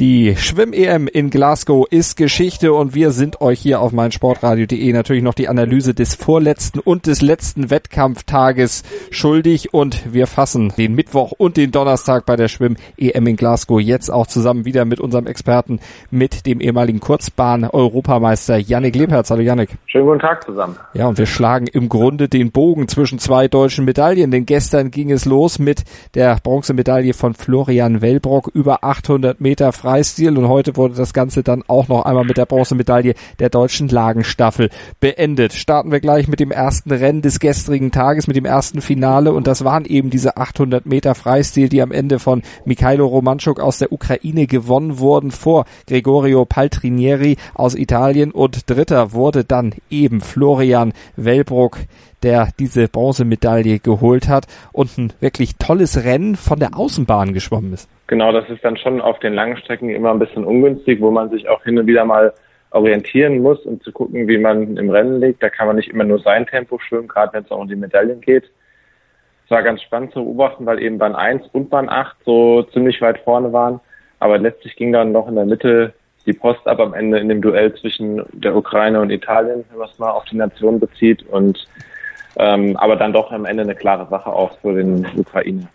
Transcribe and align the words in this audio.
Die 0.00 0.34
Schwimm-EM 0.34 1.06
in 1.06 1.30
Glasgow 1.30 1.86
ist 1.88 2.16
Geschichte 2.16 2.72
und 2.72 2.96
wir 2.96 3.12
sind 3.12 3.40
euch 3.40 3.60
hier 3.60 3.80
auf 3.80 3.92
meinsportradio.de 3.92 4.92
natürlich 4.92 5.22
noch 5.22 5.34
die 5.34 5.46
Analyse 5.46 5.94
des 5.94 6.16
vorletzten 6.16 6.80
und 6.80 7.06
des 7.06 7.22
letzten 7.22 7.70
Wettkampftages 7.70 8.82
schuldig 9.12 9.72
und 9.72 10.12
wir 10.12 10.26
fassen 10.26 10.72
den 10.76 10.96
Mittwoch 10.96 11.30
und 11.38 11.56
den 11.56 11.70
Donnerstag 11.70 12.26
bei 12.26 12.34
der 12.34 12.48
Schwimm-EM 12.48 13.24
in 13.24 13.36
Glasgow 13.36 13.80
jetzt 13.80 14.10
auch 14.10 14.26
zusammen 14.26 14.64
wieder 14.64 14.84
mit 14.84 14.98
unserem 14.98 15.28
Experten, 15.28 15.78
mit 16.10 16.44
dem 16.44 16.60
ehemaligen 16.60 16.98
Kurzbahn-Europameister 16.98 18.56
Yannick 18.56 18.96
Lebherz. 18.96 19.30
Hallo 19.30 19.42
Yannick. 19.42 19.68
Schönen 19.86 20.06
guten 20.06 20.18
Tag 20.18 20.42
zusammen. 20.42 20.76
Ja, 20.94 21.06
und 21.06 21.18
wir 21.18 21.26
schlagen 21.26 21.68
im 21.68 21.88
Grunde 21.88 22.28
den 22.28 22.50
Bogen 22.50 22.88
zwischen 22.88 23.20
zwei 23.20 23.46
deutschen 23.46 23.84
Medaillen, 23.84 24.32
denn 24.32 24.44
gestern 24.44 24.90
ging 24.90 25.12
es 25.12 25.24
los 25.24 25.60
mit 25.60 25.84
der 26.14 26.40
Bronzemedaille 26.42 27.14
von 27.14 27.34
Florian 27.34 28.02
Wellbrock 28.02 28.50
über 28.52 28.82
800 28.82 29.40
Meter 29.40 29.72
Freistil 29.84 30.38
und 30.38 30.48
heute 30.48 30.76
wurde 30.76 30.94
das 30.94 31.12
Ganze 31.12 31.42
dann 31.42 31.62
auch 31.68 31.88
noch 31.88 32.06
einmal 32.06 32.24
mit 32.24 32.38
der 32.38 32.46
Bronzemedaille 32.46 33.12
der 33.38 33.50
deutschen 33.50 33.86
Lagenstaffel 33.88 34.70
beendet. 34.98 35.52
Starten 35.52 35.92
wir 35.92 36.00
gleich 36.00 36.26
mit 36.26 36.40
dem 36.40 36.50
ersten 36.50 36.90
Rennen 36.90 37.20
des 37.20 37.38
gestrigen 37.38 37.92
Tages, 37.92 38.26
mit 38.26 38.34
dem 38.34 38.46
ersten 38.46 38.80
Finale 38.80 39.34
und 39.34 39.46
das 39.46 39.62
waren 39.62 39.84
eben 39.84 40.08
diese 40.08 40.38
800 40.38 40.86
Meter 40.86 41.14
Freistil, 41.14 41.68
die 41.68 41.82
am 41.82 41.92
Ende 41.92 42.18
von 42.18 42.40
Mikhailo 42.64 43.04
Romanchuk 43.04 43.60
aus 43.60 43.76
der 43.76 43.92
Ukraine 43.92 44.46
gewonnen 44.46 44.98
wurden 45.00 45.30
vor 45.30 45.66
Gregorio 45.86 46.46
Paltrinieri 46.46 47.36
aus 47.52 47.74
Italien 47.74 48.30
und 48.30 48.70
dritter 48.70 49.12
wurde 49.12 49.44
dann 49.44 49.74
eben 49.90 50.22
Florian 50.22 50.94
Wellbrock 51.16 51.80
der 52.24 52.48
diese 52.58 52.88
Bronzemedaille 52.88 53.78
geholt 53.78 54.28
hat 54.28 54.46
und 54.72 54.96
ein 54.96 55.12
wirklich 55.20 55.56
tolles 55.56 56.04
Rennen 56.04 56.36
von 56.36 56.58
der 56.58 56.76
Außenbahn 56.76 57.34
geschwommen 57.34 57.74
ist. 57.74 57.86
Genau, 58.06 58.32
das 58.32 58.48
ist 58.50 58.64
dann 58.64 58.76
schon 58.76 59.00
auf 59.00 59.18
den 59.20 59.34
langen 59.34 59.56
Strecken 59.56 59.88
immer 59.88 60.10
ein 60.10 60.18
bisschen 60.18 60.44
ungünstig, 60.44 61.00
wo 61.00 61.10
man 61.10 61.30
sich 61.30 61.48
auch 61.48 61.62
hin 61.64 61.78
und 61.78 61.86
wieder 61.86 62.04
mal 62.04 62.34
orientieren 62.70 63.40
muss, 63.40 63.60
um 63.64 63.80
zu 63.80 63.92
gucken, 63.92 64.28
wie 64.28 64.36
man 64.36 64.76
im 64.76 64.90
Rennen 64.90 65.20
liegt. 65.20 65.42
Da 65.42 65.48
kann 65.48 65.66
man 65.66 65.76
nicht 65.76 65.88
immer 65.88 66.04
nur 66.04 66.18
sein 66.18 66.46
Tempo 66.46 66.78
schwimmen, 66.78 67.08
gerade 67.08 67.32
wenn 67.32 67.44
es 67.44 67.50
auch 67.50 67.60
um 67.60 67.68
die 67.68 67.76
Medaillen 67.76 68.20
geht. 68.20 68.50
Es 69.44 69.50
war 69.50 69.62
ganz 69.62 69.82
spannend 69.82 70.12
zu 70.12 70.24
beobachten, 70.24 70.66
weil 70.66 70.82
eben 70.82 70.98
Bahn 70.98 71.14
1 71.14 71.46
und 71.52 71.70
Bahn 71.70 71.88
8 71.88 72.16
so 72.24 72.62
ziemlich 72.64 73.00
weit 73.00 73.18
vorne 73.20 73.52
waren. 73.52 73.80
Aber 74.18 74.38
letztlich 74.38 74.74
ging 74.76 74.92
dann 74.92 75.12
noch 75.12 75.28
in 75.28 75.36
der 75.36 75.44
Mitte 75.44 75.92
die 76.26 76.32
Post 76.32 76.66
ab 76.66 76.80
am 76.80 76.94
Ende 76.94 77.18
in 77.18 77.28
dem 77.28 77.42
Duell 77.42 77.74
zwischen 77.74 78.22
der 78.32 78.56
Ukraine 78.56 79.00
und 79.00 79.10
Italien, 79.10 79.64
wenn 79.70 79.78
man 79.78 79.88
es 79.88 79.98
mal 79.98 80.10
auf 80.10 80.24
die 80.24 80.36
Nation 80.36 80.80
bezieht. 80.80 81.22
Und 81.28 81.68
ähm, 82.36 82.76
aber 82.78 82.96
dann 82.96 83.12
doch 83.12 83.30
am 83.30 83.44
Ende 83.44 83.62
eine 83.62 83.74
klare 83.74 84.08
Sache 84.08 84.32
auch 84.32 84.58
für 84.60 84.74
den 84.74 85.06
Ukraine. 85.16 85.68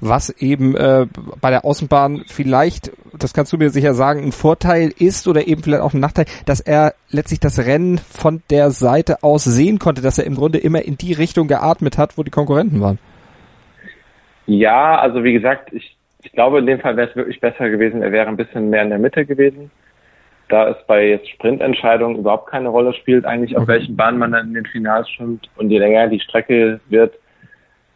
Was 0.00 0.30
eben 0.40 0.76
äh, 0.76 1.06
bei 1.40 1.50
der 1.50 1.64
Außenbahn 1.64 2.24
vielleicht, 2.26 2.92
das 3.18 3.32
kannst 3.32 3.52
du 3.52 3.58
mir 3.58 3.70
sicher 3.70 3.94
sagen, 3.94 4.22
ein 4.22 4.32
Vorteil 4.32 4.92
ist 4.98 5.26
oder 5.28 5.46
eben 5.46 5.62
vielleicht 5.62 5.82
auch 5.82 5.94
ein 5.94 6.00
Nachteil, 6.00 6.26
dass 6.46 6.60
er 6.60 6.94
letztlich 7.10 7.40
das 7.40 7.64
Rennen 7.64 7.98
von 7.98 8.42
der 8.50 8.70
Seite 8.70 9.22
aus 9.22 9.44
sehen 9.44 9.78
konnte, 9.78 10.02
dass 10.02 10.18
er 10.18 10.26
im 10.26 10.34
Grunde 10.34 10.58
immer 10.58 10.82
in 10.82 10.98
die 10.98 11.12
Richtung 11.12 11.48
geatmet 11.48 11.98
hat, 11.98 12.18
wo 12.18 12.22
die 12.22 12.30
Konkurrenten 12.30 12.80
waren. 12.80 12.98
Ja, 14.46 14.98
also 14.98 15.24
wie 15.24 15.32
gesagt, 15.32 15.72
ich, 15.72 15.96
ich 16.22 16.32
glaube, 16.32 16.58
in 16.58 16.66
dem 16.66 16.80
Fall 16.80 16.96
wäre 16.96 17.08
es 17.08 17.16
wirklich 17.16 17.40
besser 17.40 17.70
gewesen, 17.70 18.02
er 18.02 18.12
wäre 18.12 18.28
ein 18.28 18.36
bisschen 18.36 18.70
mehr 18.70 18.82
in 18.82 18.90
der 18.90 18.98
Mitte 18.98 19.24
gewesen 19.24 19.70
da 20.48 20.68
es 20.68 20.76
bei 20.86 21.08
jetzt 21.08 21.28
Sprintentscheidungen 21.30 22.18
überhaupt 22.18 22.50
keine 22.50 22.68
Rolle 22.68 22.92
spielt, 22.94 23.24
eigentlich 23.24 23.56
auf 23.56 23.66
welchen 23.66 23.96
Bahn 23.96 24.18
man 24.18 24.32
dann 24.32 24.48
in 24.48 24.54
den 24.54 24.66
Finals 24.66 25.08
schwimmt 25.10 25.48
und 25.56 25.70
je 25.70 25.78
länger 25.78 26.08
die 26.08 26.20
Strecke 26.20 26.80
wird, 26.88 27.14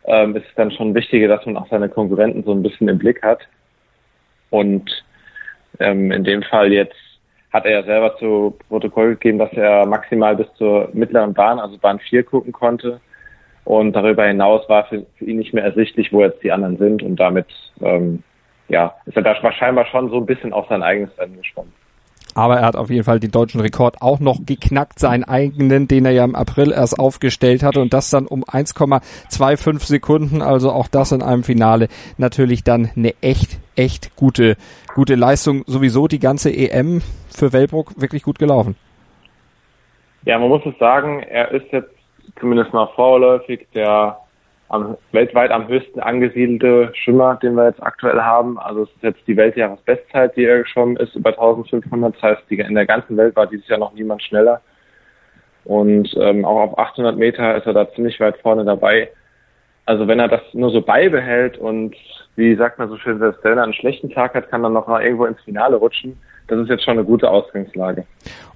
ähm, 0.08 0.34
ist 0.34 0.46
es 0.48 0.54
dann 0.56 0.70
schon 0.70 0.94
wichtiger, 0.94 1.28
dass 1.28 1.44
man 1.44 1.56
auch 1.56 1.68
seine 1.68 1.88
Konkurrenten 1.88 2.42
so 2.42 2.52
ein 2.52 2.62
bisschen 2.62 2.88
im 2.88 2.98
Blick 2.98 3.22
hat. 3.22 3.40
Und 4.50 5.04
ähm, 5.78 6.10
in 6.10 6.24
dem 6.24 6.42
Fall 6.42 6.72
jetzt 6.72 6.96
hat 7.52 7.66
er 7.66 7.72
ja 7.72 7.82
selber 7.82 8.16
zu 8.16 8.56
Protokoll 8.68 9.10
gegeben, 9.10 9.38
dass 9.38 9.52
er 9.52 9.86
maximal 9.86 10.34
bis 10.34 10.52
zur 10.54 10.88
mittleren 10.92 11.34
Bahn, 11.34 11.58
also 11.58 11.78
Bahn 11.78 11.98
4, 11.98 12.24
gucken 12.24 12.52
konnte. 12.52 13.00
Und 13.64 13.92
darüber 13.92 14.26
hinaus 14.26 14.66
war 14.68 14.86
für, 14.86 15.04
für 15.18 15.26
ihn 15.26 15.38
nicht 15.38 15.52
mehr 15.52 15.64
ersichtlich, 15.64 16.10
wo 16.10 16.22
jetzt 16.22 16.42
die 16.42 16.52
anderen 16.52 16.78
sind. 16.78 17.02
Und 17.02 17.16
damit 17.16 17.46
ähm, 17.82 18.22
ja, 18.68 18.94
ist 19.04 19.16
er 19.16 19.22
da 19.22 19.36
wahrscheinlich 19.42 19.88
schon 19.88 20.10
so 20.10 20.16
ein 20.16 20.26
bisschen 20.26 20.54
auf 20.54 20.68
sein 20.68 20.82
eigenes 20.82 21.16
Rennen 21.18 21.36
geschwommen. 21.36 21.72
Aber 22.34 22.58
er 22.58 22.66
hat 22.66 22.76
auf 22.76 22.90
jeden 22.90 23.04
Fall 23.04 23.20
den 23.20 23.30
deutschen 23.30 23.60
Rekord 23.60 24.00
auch 24.00 24.20
noch 24.20 24.38
geknackt, 24.44 24.98
seinen 24.98 25.24
eigenen, 25.24 25.88
den 25.88 26.04
er 26.04 26.12
ja 26.12 26.24
im 26.24 26.34
April 26.34 26.72
erst 26.72 26.98
aufgestellt 26.98 27.62
hatte 27.62 27.80
und 27.80 27.92
das 27.92 28.10
dann 28.10 28.26
um 28.26 28.44
1,25 28.44 29.86
Sekunden. 29.86 30.42
Also 30.42 30.70
auch 30.70 30.88
das 30.88 31.12
in 31.12 31.22
einem 31.22 31.42
Finale 31.42 31.88
natürlich 32.16 32.64
dann 32.64 32.90
eine 32.96 33.14
echt, 33.20 33.58
echt 33.76 34.14
gute, 34.16 34.56
gute 34.94 35.14
Leistung. 35.14 35.64
Sowieso 35.66 36.06
die 36.06 36.20
ganze 36.20 36.54
EM 36.54 37.02
für 37.28 37.52
Wellbrook 37.52 38.00
wirklich 38.00 38.22
gut 38.22 38.38
gelaufen. 38.38 38.76
Ja, 40.24 40.38
man 40.38 40.48
muss 40.48 40.62
es 40.66 40.78
sagen, 40.78 41.22
er 41.22 41.50
ist 41.52 41.72
jetzt 41.72 41.90
zumindest 42.38 42.72
mal 42.72 42.88
vorläufig 42.94 43.66
der 43.74 44.18
am, 44.68 44.96
weltweit 45.12 45.50
am 45.50 45.68
höchsten 45.68 46.00
angesiedelte 46.00 46.92
Schwimmer, 46.94 47.38
den 47.42 47.54
wir 47.54 47.66
jetzt 47.66 47.82
aktuell 47.82 48.20
haben. 48.20 48.58
Also 48.58 48.82
es 48.82 48.90
ist 48.90 49.02
jetzt 49.02 49.26
die 49.26 49.36
Weltjahresbestzeit, 49.36 50.36
die 50.36 50.44
er 50.44 50.62
geschwommen 50.62 50.96
ist, 50.96 51.14
über 51.14 51.30
1500. 51.30 52.14
Das 52.14 52.22
heißt, 52.22 52.42
in 52.50 52.74
der 52.74 52.86
ganzen 52.86 53.16
Welt 53.16 53.36
war 53.36 53.46
dieses 53.46 53.68
Jahr 53.68 53.78
noch 53.78 53.94
niemand 53.94 54.22
schneller. 54.22 54.60
Und 55.64 56.14
ähm, 56.18 56.44
auch 56.44 56.60
auf 56.60 56.78
800 56.78 57.16
Meter 57.16 57.56
ist 57.56 57.66
er 57.66 57.74
da 57.74 57.90
ziemlich 57.92 58.20
weit 58.20 58.38
vorne 58.38 58.64
dabei. 58.64 59.10
Also 59.86 60.06
wenn 60.06 60.18
er 60.18 60.28
das 60.28 60.42
nur 60.52 60.70
so 60.70 60.82
beibehält 60.82 61.56
und 61.56 61.94
wie 62.36 62.54
sagt 62.54 62.78
man 62.78 62.88
so 62.88 62.98
schön, 62.98 63.20
wenn 63.20 63.58
er 63.58 63.64
einen 63.64 63.74
schlechten 63.74 64.10
Tag 64.10 64.34
hat, 64.34 64.50
kann 64.50 64.64
er 64.64 64.70
noch 64.70 64.86
mal 64.86 65.02
irgendwo 65.02 65.24
ins 65.24 65.40
Finale 65.42 65.76
rutschen 65.76 66.18
das 66.48 66.60
ist 66.60 66.70
jetzt 66.70 66.84
schon 66.84 66.94
eine 66.94 67.04
gute 67.04 67.30
Ausgangslage. 67.30 68.04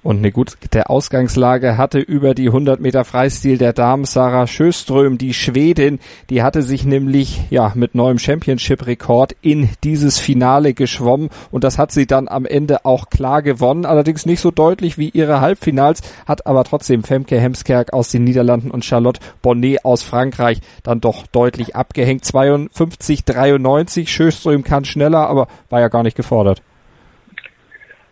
Und 0.01 0.17
eine 0.17 0.31
gute 0.31 0.89
Ausgangslage 0.89 1.77
hatte 1.77 1.99
über 1.99 2.33
die 2.33 2.47
100 2.47 2.81
Meter 2.81 3.05
Freistil 3.05 3.57
der 3.57 3.71
Damen 3.71 4.03
Sarah 4.03 4.47
Schöström, 4.47 5.17
die 5.17 5.33
Schwedin, 5.33 5.99
die 6.29 6.41
hatte 6.41 6.63
sich 6.63 6.85
nämlich 6.85 7.43
ja 7.51 7.71
mit 7.75 7.95
neuem 7.95 8.17
Championship-Rekord 8.17 9.35
in 9.41 9.69
dieses 9.83 10.19
Finale 10.19 10.73
geschwommen 10.73 11.29
und 11.51 11.63
das 11.63 11.77
hat 11.77 11.91
sie 11.91 12.07
dann 12.07 12.27
am 12.27 12.45
Ende 12.45 12.83
auch 12.83 13.09
klar 13.09 13.41
gewonnen, 13.43 13.85
allerdings 13.85 14.25
nicht 14.25 14.41
so 14.41 14.51
deutlich 14.51 14.97
wie 14.97 15.09
ihre 15.09 15.39
Halbfinals, 15.39 16.01
hat 16.25 16.47
aber 16.47 16.63
trotzdem 16.63 17.03
Femke 17.03 17.39
Hemskerk 17.39 17.93
aus 17.93 18.09
den 18.09 18.23
Niederlanden 18.23 18.71
und 18.71 18.83
Charlotte 18.83 19.21
Bonnet 19.41 19.85
aus 19.85 20.01
Frankreich 20.03 20.59
dann 20.81 20.99
doch 20.99 21.27
deutlich 21.27 21.75
abgehängt. 21.75 22.25
52, 22.25 23.23
93, 23.23 24.11
Schöström 24.11 24.63
kann 24.63 24.83
schneller, 24.83 25.27
aber 25.29 25.47
war 25.69 25.79
ja 25.79 25.87
gar 25.87 26.03
nicht 26.03 26.17
gefordert. 26.17 26.61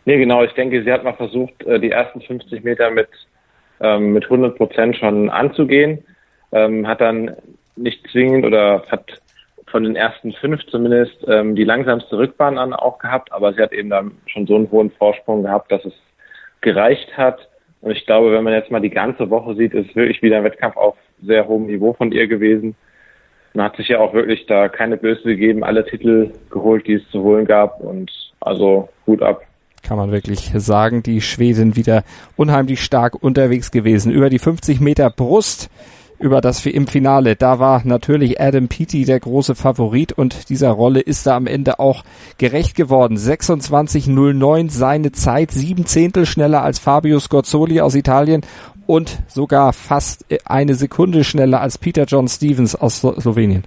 Nee, 0.06 0.18
genau. 0.18 0.44
Ich 0.44 0.54
denke, 0.54 0.84
sie 0.84 0.92
hat 0.92 1.04
mal 1.04 1.14
versucht, 1.14 1.64
äh, 1.66 1.80
die 1.80 1.92
ersten 1.92 2.22
50 2.22 2.64
Meter 2.64 2.90
mit, 2.90 3.10
ähm, 3.80 4.14
mit 4.14 4.26
100 4.26 4.58
Prozent 4.58 4.98
schon 4.98 5.30
anzugehen. 5.30 6.04
Ähm, 6.52 6.88
hat 6.88 7.02
dann 7.02 7.36
nicht 7.76 8.08
zwingend 8.12 8.46
oder 8.46 8.84
hat 8.90 9.22
von 9.68 9.84
den 9.84 9.96
ersten 9.96 10.34
fünf 10.34 10.66
zumindest 10.68 11.26
ähm, 11.28 11.56
die 11.56 11.64
langsamste 11.64 12.18
Rückbahn 12.18 12.58
an 12.58 12.74
auch 12.74 13.00
gehabt, 13.00 13.32
aber 13.32 13.54
sie 13.54 13.62
hat 13.62 13.72
eben 13.72 13.90
dann 13.90 14.12
schon 14.26 14.46
so 14.46 14.56
einen 14.56 14.70
hohen 14.70 14.92
Vorsprung 14.92 15.44
gehabt, 15.44 15.72
dass 15.72 15.86
es 15.86 15.94
gereicht 16.60 17.16
hat. 17.16 17.48
Und 17.80 17.92
ich 17.92 18.06
glaube, 18.06 18.34
wenn 18.34 18.44
man 18.44 18.54
jetzt 18.54 18.70
mal 18.70 18.82
die 18.82 18.90
ganze 18.90 19.30
Woche 19.30 19.56
sieht, 19.56 19.74
ist 19.74 19.96
wirklich 19.96 20.22
wieder 20.22 20.38
ein 20.38 20.44
Wettkampf 20.44 20.76
auf 20.76 20.98
sehr 21.22 21.48
hohem 21.48 21.68
Niveau 21.68 21.94
von 21.94 22.12
ihr 22.12 22.28
gewesen. 22.28 22.76
Man 23.54 23.66
hat 23.66 23.78
sich 23.78 23.88
ja 23.88 24.00
auch 24.00 24.14
wirklich 24.14 24.46
da 24.46 24.68
keine 24.68 24.98
Böse 24.98 25.24
gegeben, 25.24 25.64
alle 25.64 25.86
Titel 25.86 26.32
geholt, 26.50 26.86
die 26.86 26.96
es 26.96 27.10
zu 27.10 27.24
holen 27.24 27.46
gab 27.46 27.80
und 27.80 28.12
also 28.40 28.90
gut 29.06 29.22
ab 29.22 29.42
kann 29.84 29.98
man 29.98 30.12
wirklich 30.12 30.52
sagen. 30.56 31.04
Die 31.04 31.22
Schweden 31.22 31.76
wieder 31.76 32.04
unheimlich 32.36 32.84
stark 32.84 33.22
unterwegs 33.22 33.72
gewesen. 33.72 34.12
Über 34.12 34.30
die 34.30 34.40
50 34.40 34.80
Meter 34.80 35.10
Brust 35.10 35.70
über 36.22 36.40
das 36.40 36.66
im 36.66 36.88
Finale. 36.88 37.36
Da 37.36 37.60
war 37.60 37.82
natürlich 37.84 38.40
Adam 38.40 38.68
Peaty 38.68 39.06
der 39.06 39.20
große 39.20 39.56
Favorit 39.56 40.14
und 40.14 40.50
dieser 40.50 40.70
Rolle 40.70 41.02
ist 41.02 41.26
er 41.26 41.34
am 41.34 41.48
Ende 41.48 41.80
auch 41.80 42.04
gerecht 42.38 42.76
geworden. 42.76 43.18
26.09 43.18 44.70
seine 44.70 45.12
Zeit, 45.12 45.52
sieben 45.52 45.86
Zehntel 45.86 46.26
schneller 46.26 46.64
als 46.64 46.80
Fabio 46.80 47.20
Scorzoli 47.20 47.82
aus 47.82 47.96
Italien 47.96 48.42
und 48.86 49.20
sogar 49.28 49.74
fast 49.74 50.26
eine 50.46 50.76
Sekunde 50.76 51.24
schneller 51.24 51.60
als 51.62 51.78
Peter 51.78 52.06
John 52.06 52.28
Stevens 52.28 52.76
aus 52.76 53.00
Slowenien. 53.00 53.64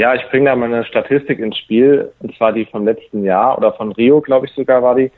Ja, 0.00 0.14
ich 0.14 0.26
bringe 0.30 0.48
da 0.48 0.56
mal 0.56 0.72
eine 0.72 0.86
Statistik 0.86 1.40
ins 1.40 1.58
Spiel, 1.58 2.10
und 2.20 2.34
zwar 2.34 2.54
die 2.54 2.64
vom 2.64 2.86
letzten 2.86 3.22
Jahr 3.22 3.58
oder 3.58 3.74
von 3.74 3.92
Rio, 3.92 4.22
glaube 4.22 4.46
ich 4.46 4.52
sogar 4.54 4.82
war 4.82 4.94
die, 4.94 5.10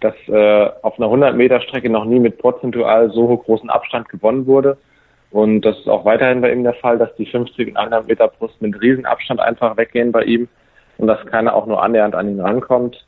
dass 0.00 0.14
äh, 0.28 0.70
auf 0.80 0.96
einer 0.96 1.08
100 1.08 1.36
Meter 1.36 1.60
Strecke 1.60 1.90
noch 1.90 2.06
nie 2.06 2.18
mit 2.18 2.38
prozentual 2.38 3.10
so 3.10 3.36
großen 3.36 3.68
Abstand 3.68 4.08
gewonnen 4.08 4.46
wurde. 4.46 4.78
Und 5.32 5.60
das 5.66 5.78
ist 5.78 5.86
auch 5.86 6.06
weiterhin 6.06 6.40
bei 6.40 6.50
ihm 6.50 6.62
der 6.62 6.72
Fall, 6.72 6.96
dass 6.96 7.14
die 7.16 7.26
50 7.26 7.68
und 7.68 7.76
100 7.76 8.08
Meter 8.08 8.28
Brust 8.28 8.58
mit 8.62 8.80
Riesenabstand 8.80 9.38
einfach 9.38 9.76
weggehen 9.76 10.12
bei 10.12 10.22
ihm 10.22 10.48
und 10.96 11.08
dass 11.08 11.26
keiner 11.26 11.54
auch 11.54 11.66
nur 11.66 11.82
annähernd 11.82 12.14
an 12.14 12.30
ihn 12.30 12.40
rankommt. 12.40 13.04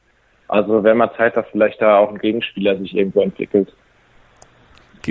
Also 0.46 0.84
wäre 0.84 0.94
mal 0.94 1.14
Zeit, 1.16 1.38
dass 1.38 1.46
vielleicht 1.52 1.81
da 1.81 1.96
auch 2.00 2.10
ein 2.10 2.19
Gegenspieler 2.19 2.76
sich 2.76 2.94
irgendwo 2.94 3.22
entwickelt. 3.22 3.72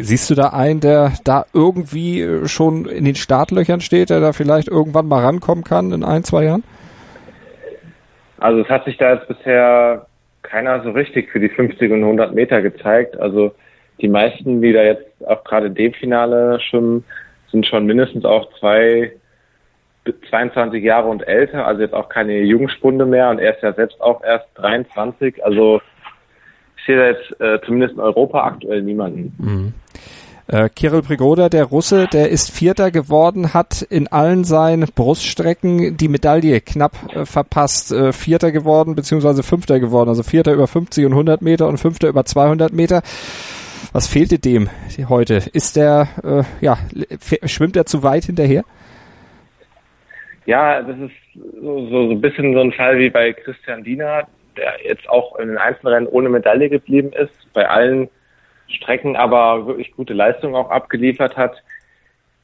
Siehst 0.04 0.30
du 0.30 0.36
da 0.36 0.50
einen, 0.50 0.80
der 0.80 1.14
da 1.24 1.46
irgendwie 1.54 2.22
äh, 2.22 2.48
schon 2.48 2.86
in 2.86 3.06
den 3.06 3.16
Startlöchern 3.16 3.82
steht, 3.82 4.10
der 4.10 4.20
da 4.20 4.34
vielleicht 4.34 4.68
irgendwann 4.68 5.08
mal 5.08 5.24
rankommen 5.24 5.64
kann 5.64 5.92
in 5.92 6.04
ein, 6.04 6.24
zwei 6.24 6.46
Jahren? 6.46 6.64
Also 8.40 8.62
es 8.62 8.70
hat 8.70 8.86
sich 8.86 8.98
da 8.98 9.16
jetzt 9.16 9.28
bisher 9.28 10.06
keiner 10.44 10.84
so 10.84 10.92
richtig 10.92 11.30
für 11.32 11.40
die 11.40 11.50
50 11.50 11.92
und 11.92 12.04
100 12.04 12.34
Meter 12.34 12.62
gezeigt. 12.62 13.20
Also 13.20 13.54
die 14.00 14.08
meisten, 14.08 14.62
die 14.62 14.74
da 14.74 14.84
jetzt 14.84 15.06
auch 15.26 15.44
gerade 15.44 15.72
dem 15.72 15.94
Finale 15.94 16.60
schwimmen, 16.60 17.04
sind 17.52 17.66
schon 17.66 17.86
mindestens 17.86 18.26
auch 18.26 18.50
zwei, 18.60 19.12
22 20.30 20.84
Jahre 20.84 21.08
und 21.08 21.28
älter, 21.28 21.66
also 21.66 21.82
jetzt 21.82 21.94
auch 21.94 22.10
keine 22.10 22.40
Jungspunde 22.40 23.06
mehr 23.06 23.30
und 23.30 23.40
er 23.40 23.56
ist 23.56 23.64
ja 23.64 23.74
selbst 23.74 24.00
auch 24.02 24.24
erst 24.24 24.48
23. 24.56 25.44
Also 25.44 25.82
da 26.96 27.08
jetzt 27.08 27.42
äh, 27.42 27.60
zumindest 27.66 27.96
in 27.96 28.00
Europa 28.00 28.44
aktuell 28.44 28.82
niemanden. 28.82 29.34
Mhm. 29.38 29.74
Äh, 30.50 30.70
Kirill 30.70 31.02
Prigoda, 31.02 31.50
der 31.50 31.66
Russe, 31.66 32.08
der 32.12 32.30
ist 32.30 32.52
Vierter 32.52 32.90
geworden, 32.90 33.54
hat 33.54 33.82
in 33.82 34.08
allen 34.08 34.46
seinen 34.46 34.88
Bruststrecken 34.96 35.98
die 35.98 36.08
Medaille 36.08 36.62
knapp 36.62 36.94
äh, 37.14 37.26
verpasst. 37.26 37.92
Äh, 37.92 38.14
Vierter 38.14 38.54
geworden, 38.54 38.96
beziehungsweise 38.96 39.44
Fünfter 39.44 39.82
geworden. 39.82 40.08
Also 40.08 40.24
Vierter 40.24 40.54
über 40.54 40.68
50 40.68 41.06
und 41.06 41.12
100 41.12 41.42
Meter 41.42 41.68
und 41.68 41.78
Fünfter 41.80 42.08
über 42.08 42.24
200 42.24 42.72
Meter. 42.72 43.02
Was 43.92 44.08
fehlte 44.08 44.40
dem 44.40 44.70
heute? 45.10 45.36
Ist 45.52 45.76
der, 45.76 46.08
äh, 46.24 46.44
ja, 46.66 46.78
schwimmt 47.46 47.76
er 47.76 47.86
zu 47.86 48.04
weit 48.04 48.24
hinterher? 48.24 48.64
Ja, 50.46 50.82
das 50.82 50.98
ist 50.98 51.12
so, 51.62 51.88
so, 51.90 52.08
so 52.08 52.12
ein 52.12 52.22
bisschen 52.22 52.54
so 52.54 52.62
ein 52.62 52.72
Fall 52.72 52.98
wie 53.00 53.10
bei 53.10 53.34
Christian 53.34 53.84
Diener, 53.84 54.28
der 54.58 54.76
jetzt 54.84 55.08
auch 55.10 55.38
in 55.38 55.50
den 55.50 55.58
Einzelrennen 55.58 56.08
ohne 56.08 56.30
Medaille 56.30 56.70
geblieben 56.70 57.12
ist. 57.14 57.34
Bei 57.54 57.70
allen 57.70 58.10
Strecken 58.68 59.16
aber 59.16 59.66
wirklich 59.68 59.94
gute 59.94 60.14
Leistung 60.14 60.56
auch 60.56 60.70
abgeliefert 60.70 61.38
hat. 61.38 61.62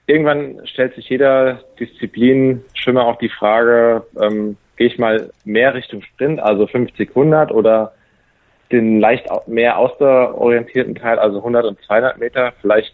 Irgendwann 0.05 0.65
stellt 0.65 0.95
sich 0.95 1.09
jeder 1.09 1.59
Disziplin 1.79 2.63
Schwimmer 2.73 3.05
auch 3.05 3.17
die 3.17 3.29
Frage, 3.29 4.05
ähm, 4.21 4.57
gehe 4.75 4.87
ich 4.87 4.97
mal 4.97 5.29
mehr 5.45 5.73
Richtung 5.73 6.01
Sprint, 6.01 6.41
also 6.41 6.67
50, 6.67 7.09
100 7.09 7.51
oder 7.51 7.93
den 8.71 8.99
leicht 8.99 9.27
mehr 9.47 9.77
ausdauerorientierten 9.77 10.95
Teil, 10.95 11.19
also 11.19 11.37
100 11.37 11.65
und 11.65 11.81
200 11.83 12.17
Meter. 12.17 12.53
Vielleicht 12.61 12.93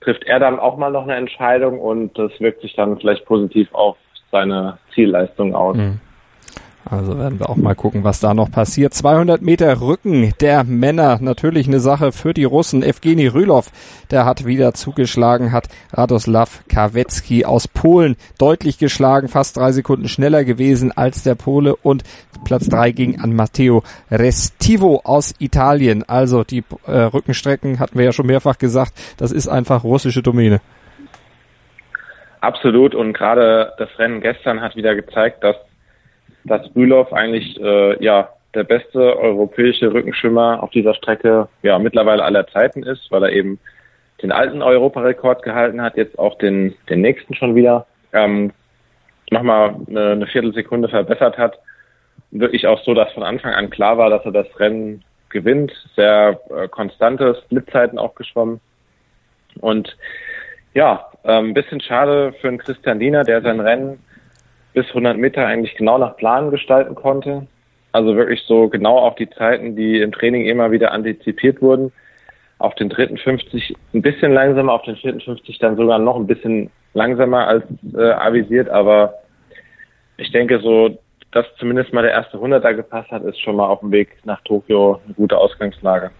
trifft 0.00 0.24
er 0.24 0.38
dann 0.38 0.58
auch 0.58 0.76
mal 0.76 0.90
noch 0.90 1.04
eine 1.04 1.14
Entscheidung 1.14 1.78
und 1.78 2.18
das 2.18 2.32
wirkt 2.40 2.60
sich 2.62 2.74
dann 2.74 2.98
vielleicht 2.98 3.24
positiv 3.24 3.72
auf 3.72 3.96
seine 4.30 4.78
Zielleistung 4.92 5.54
aus. 5.54 5.76
Mhm. 5.76 6.00
Also 6.88 7.18
werden 7.18 7.38
wir 7.38 7.48
auch 7.48 7.56
mal 7.56 7.74
gucken, 7.74 8.04
was 8.04 8.20
da 8.20 8.34
noch 8.34 8.50
passiert. 8.50 8.92
200 8.92 9.40
Meter 9.40 9.80
Rücken 9.80 10.34
der 10.40 10.64
Männer, 10.64 11.18
natürlich 11.20 11.66
eine 11.66 11.80
Sache 11.80 12.12
für 12.12 12.34
die 12.34 12.44
Russen. 12.44 12.82
Evgeny 12.82 13.26
Rylov, 13.26 13.70
der 14.10 14.26
hat 14.26 14.44
wieder 14.44 14.74
zugeschlagen, 14.74 15.52
hat 15.52 15.68
Radoslav 15.92 16.62
Kawecki 16.68 17.46
aus 17.46 17.68
Polen 17.68 18.16
deutlich 18.38 18.78
geschlagen, 18.78 19.28
fast 19.28 19.56
drei 19.56 19.72
Sekunden 19.72 20.08
schneller 20.08 20.44
gewesen 20.44 20.92
als 20.92 21.22
der 21.22 21.36
Pole 21.36 21.74
und 21.74 22.04
Platz 22.44 22.68
drei 22.68 22.90
ging 22.90 23.18
an 23.18 23.34
Matteo 23.34 23.82
Restivo 24.10 25.00
aus 25.04 25.34
Italien. 25.38 26.04
Also 26.06 26.44
die 26.44 26.64
äh, 26.86 26.92
Rückenstrecken 26.92 27.78
hatten 27.78 27.98
wir 27.98 28.04
ja 28.04 28.12
schon 28.12 28.26
mehrfach 28.26 28.58
gesagt, 28.58 28.92
das 29.16 29.32
ist 29.32 29.48
einfach 29.48 29.84
russische 29.84 30.22
Domäne. 30.22 30.60
Absolut 32.42 32.94
und 32.94 33.14
gerade 33.14 33.72
das 33.78 33.88
Rennen 33.98 34.20
gestern 34.20 34.60
hat 34.60 34.76
wieder 34.76 34.94
gezeigt, 34.94 35.42
dass 35.42 35.56
dass 36.44 36.68
Bülow 36.70 37.06
eigentlich 37.12 37.60
äh, 37.60 38.02
ja 38.02 38.28
der 38.54 38.64
beste 38.64 39.18
europäische 39.18 39.92
Rückenschwimmer 39.92 40.62
auf 40.62 40.70
dieser 40.70 40.94
Strecke 40.94 41.48
ja 41.62 41.78
mittlerweile 41.78 42.22
aller 42.24 42.46
Zeiten 42.46 42.82
ist, 42.82 43.10
weil 43.10 43.24
er 43.24 43.32
eben 43.32 43.58
den 44.22 44.32
alten 44.32 44.62
Europarekord 44.62 45.42
gehalten 45.42 45.82
hat, 45.82 45.96
jetzt 45.96 46.18
auch 46.18 46.38
den, 46.38 46.74
den 46.88 47.00
nächsten 47.00 47.34
schon 47.34 47.54
wieder, 47.54 47.86
ähm, 48.12 48.52
nochmal 49.30 49.76
eine, 49.88 50.12
eine 50.12 50.26
Viertelsekunde 50.26 50.88
verbessert 50.88 51.36
hat. 51.36 51.58
Wirklich 52.30 52.66
auch 52.66 52.82
so, 52.84 52.94
dass 52.94 53.12
von 53.12 53.22
Anfang 53.22 53.52
an 53.52 53.70
klar 53.70 53.98
war, 53.98 54.10
dass 54.10 54.24
er 54.24 54.32
das 54.32 54.46
Rennen 54.58 55.02
gewinnt, 55.30 55.72
sehr 55.96 56.40
äh, 56.56 56.68
konstante 56.68 57.36
Splitzeiten 57.44 57.98
auch 57.98 58.14
geschwommen. 58.14 58.60
Und 59.60 59.96
ja, 60.74 61.08
ein 61.24 61.46
ähm, 61.46 61.54
bisschen 61.54 61.80
schade 61.80 62.32
für 62.40 62.48
einen 62.48 62.58
Christian 62.58 62.98
Diener, 62.98 63.24
der 63.24 63.42
sein 63.42 63.60
Rennen 63.60 63.98
bis 64.74 64.88
100 64.88 65.16
Meter 65.16 65.46
eigentlich 65.46 65.76
genau 65.76 65.98
nach 65.98 66.16
Plan 66.16 66.50
gestalten 66.50 66.94
konnte. 66.94 67.46
Also 67.92 68.16
wirklich 68.16 68.42
so 68.42 68.68
genau 68.68 68.98
auf 68.98 69.14
die 69.14 69.30
Zeiten, 69.30 69.76
die 69.76 70.00
im 70.00 70.12
Training 70.12 70.44
immer 70.46 70.72
wieder 70.72 70.92
antizipiert 70.92 71.62
wurden. 71.62 71.92
Auf 72.58 72.74
den 72.74 72.88
dritten 72.88 73.16
50 73.16 73.74
ein 73.94 74.02
bisschen 74.02 74.32
langsamer, 74.32 74.72
auf 74.72 74.82
den 74.82 74.96
vierten 74.96 75.20
50 75.20 75.58
dann 75.58 75.76
sogar 75.76 75.98
noch 75.98 76.16
ein 76.16 76.26
bisschen 76.26 76.70
langsamer 76.92 77.46
als 77.46 77.64
äh, 77.96 78.10
avisiert. 78.12 78.68
Aber 78.68 79.14
ich 80.16 80.30
denke 80.32 80.58
so, 80.60 80.98
dass 81.30 81.46
zumindest 81.58 81.92
mal 81.92 82.02
der 82.02 82.12
erste 82.12 82.38
100er 82.38 82.74
gepasst 82.74 83.10
hat, 83.10 83.22
ist 83.24 83.40
schon 83.40 83.56
mal 83.56 83.66
auf 83.66 83.80
dem 83.80 83.92
Weg 83.92 84.16
nach 84.24 84.40
Tokio 84.42 85.00
eine 85.04 85.14
gute 85.14 85.36
Ausgangslage. 85.36 86.10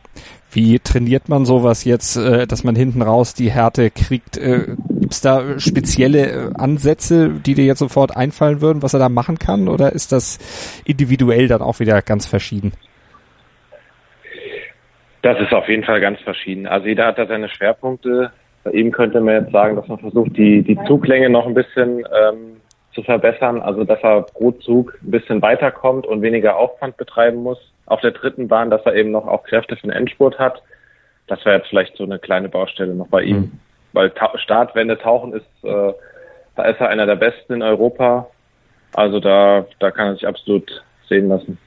Wie 0.50 0.78
trainiert 0.78 1.28
man 1.28 1.44
sowas 1.44 1.84
jetzt, 1.84 2.16
äh, 2.16 2.46
dass 2.46 2.62
man 2.62 2.76
hinten 2.76 3.02
raus 3.02 3.34
die 3.34 3.50
Härte 3.50 3.90
kriegt? 3.90 4.36
Äh, 4.36 4.76
Gibt 5.00 5.12
es 5.12 5.20
da 5.20 5.58
spezielle 5.58 6.30
äh, 6.30 6.50
Ansätze, 6.54 7.28
die 7.28 7.54
dir 7.54 7.64
jetzt 7.64 7.80
sofort 7.80 8.16
einfallen 8.16 8.60
würden, 8.60 8.82
was 8.82 8.94
er 8.94 9.00
da 9.00 9.08
machen 9.08 9.38
kann? 9.38 9.68
Oder 9.68 9.92
ist 9.92 10.12
das 10.12 10.38
individuell 10.84 11.48
dann 11.48 11.60
auch 11.60 11.80
wieder 11.80 12.00
ganz 12.02 12.26
verschieden? 12.26 12.72
Das 15.22 15.40
ist 15.40 15.52
auf 15.52 15.68
jeden 15.68 15.84
Fall 15.84 16.00
ganz 16.00 16.20
verschieden. 16.20 16.66
Also 16.66 16.86
jeder 16.86 17.06
hat 17.06 17.18
da 17.18 17.26
seine 17.26 17.48
Schwerpunkte. 17.48 18.30
Bei 18.62 18.70
ihm 18.70 18.92
könnte 18.92 19.20
man 19.20 19.42
jetzt 19.42 19.52
sagen, 19.52 19.74
dass 19.74 19.88
man 19.88 19.98
versucht, 19.98 20.36
die, 20.36 20.62
die 20.62 20.78
Zuglänge 20.86 21.30
noch 21.30 21.46
ein 21.46 21.54
bisschen 21.54 21.98
ähm, 21.98 22.60
zu 22.94 23.02
verbessern. 23.02 23.60
Also 23.60 23.84
dass 23.84 24.02
er 24.02 24.22
pro 24.22 24.52
Zug 24.52 24.98
ein 25.02 25.10
bisschen 25.10 25.42
weiterkommt 25.42 26.06
und 26.06 26.22
weniger 26.22 26.56
Aufwand 26.56 26.96
betreiben 26.96 27.42
muss 27.42 27.58
auf 27.86 28.00
der 28.00 28.12
dritten 28.12 28.48
Bahn, 28.48 28.70
dass 28.70 28.84
er 28.86 28.94
eben 28.94 29.10
noch 29.10 29.26
auch 29.26 29.44
Kräfte 29.44 29.76
für 29.76 29.82
den 29.82 29.90
Endspurt 29.90 30.38
hat. 30.38 30.62
Das 31.26 31.44
wäre 31.44 31.56
jetzt 31.56 31.68
vielleicht 31.68 31.96
so 31.96 32.04
eine 32.04 32.18
kleine 32.18 32.48
Baustelle 32.48 32.94
noch 32.94 33.08
bei 33.08 33.22
ihm. 33.22 33.36
Mhm. 33.36 33.52
Weil 33.92 34.10
Ta 34.10 34.36
Startwende 34.38 34.98
tauchen 34.98 35.32
ist, 35.32 35.46
äh, 35.62 35.92
da 36.56 36.64
ist 36.64 36.80
er 36.80 36.88
einer 36.88 37.06
der 37.06 37.16
besten 37.16 37.54
in 37.54 37.62
Europa. 37.62 38.28
Also 38.92 39.20
da, 39.20 39.66
da 39.80 39.90
kann 39.90 40.08
er 40.08 40.14
sich 40.14 40.26
absolut 40.26 40.84
sehen 41.08 41.28
lassen. 41.28 41.58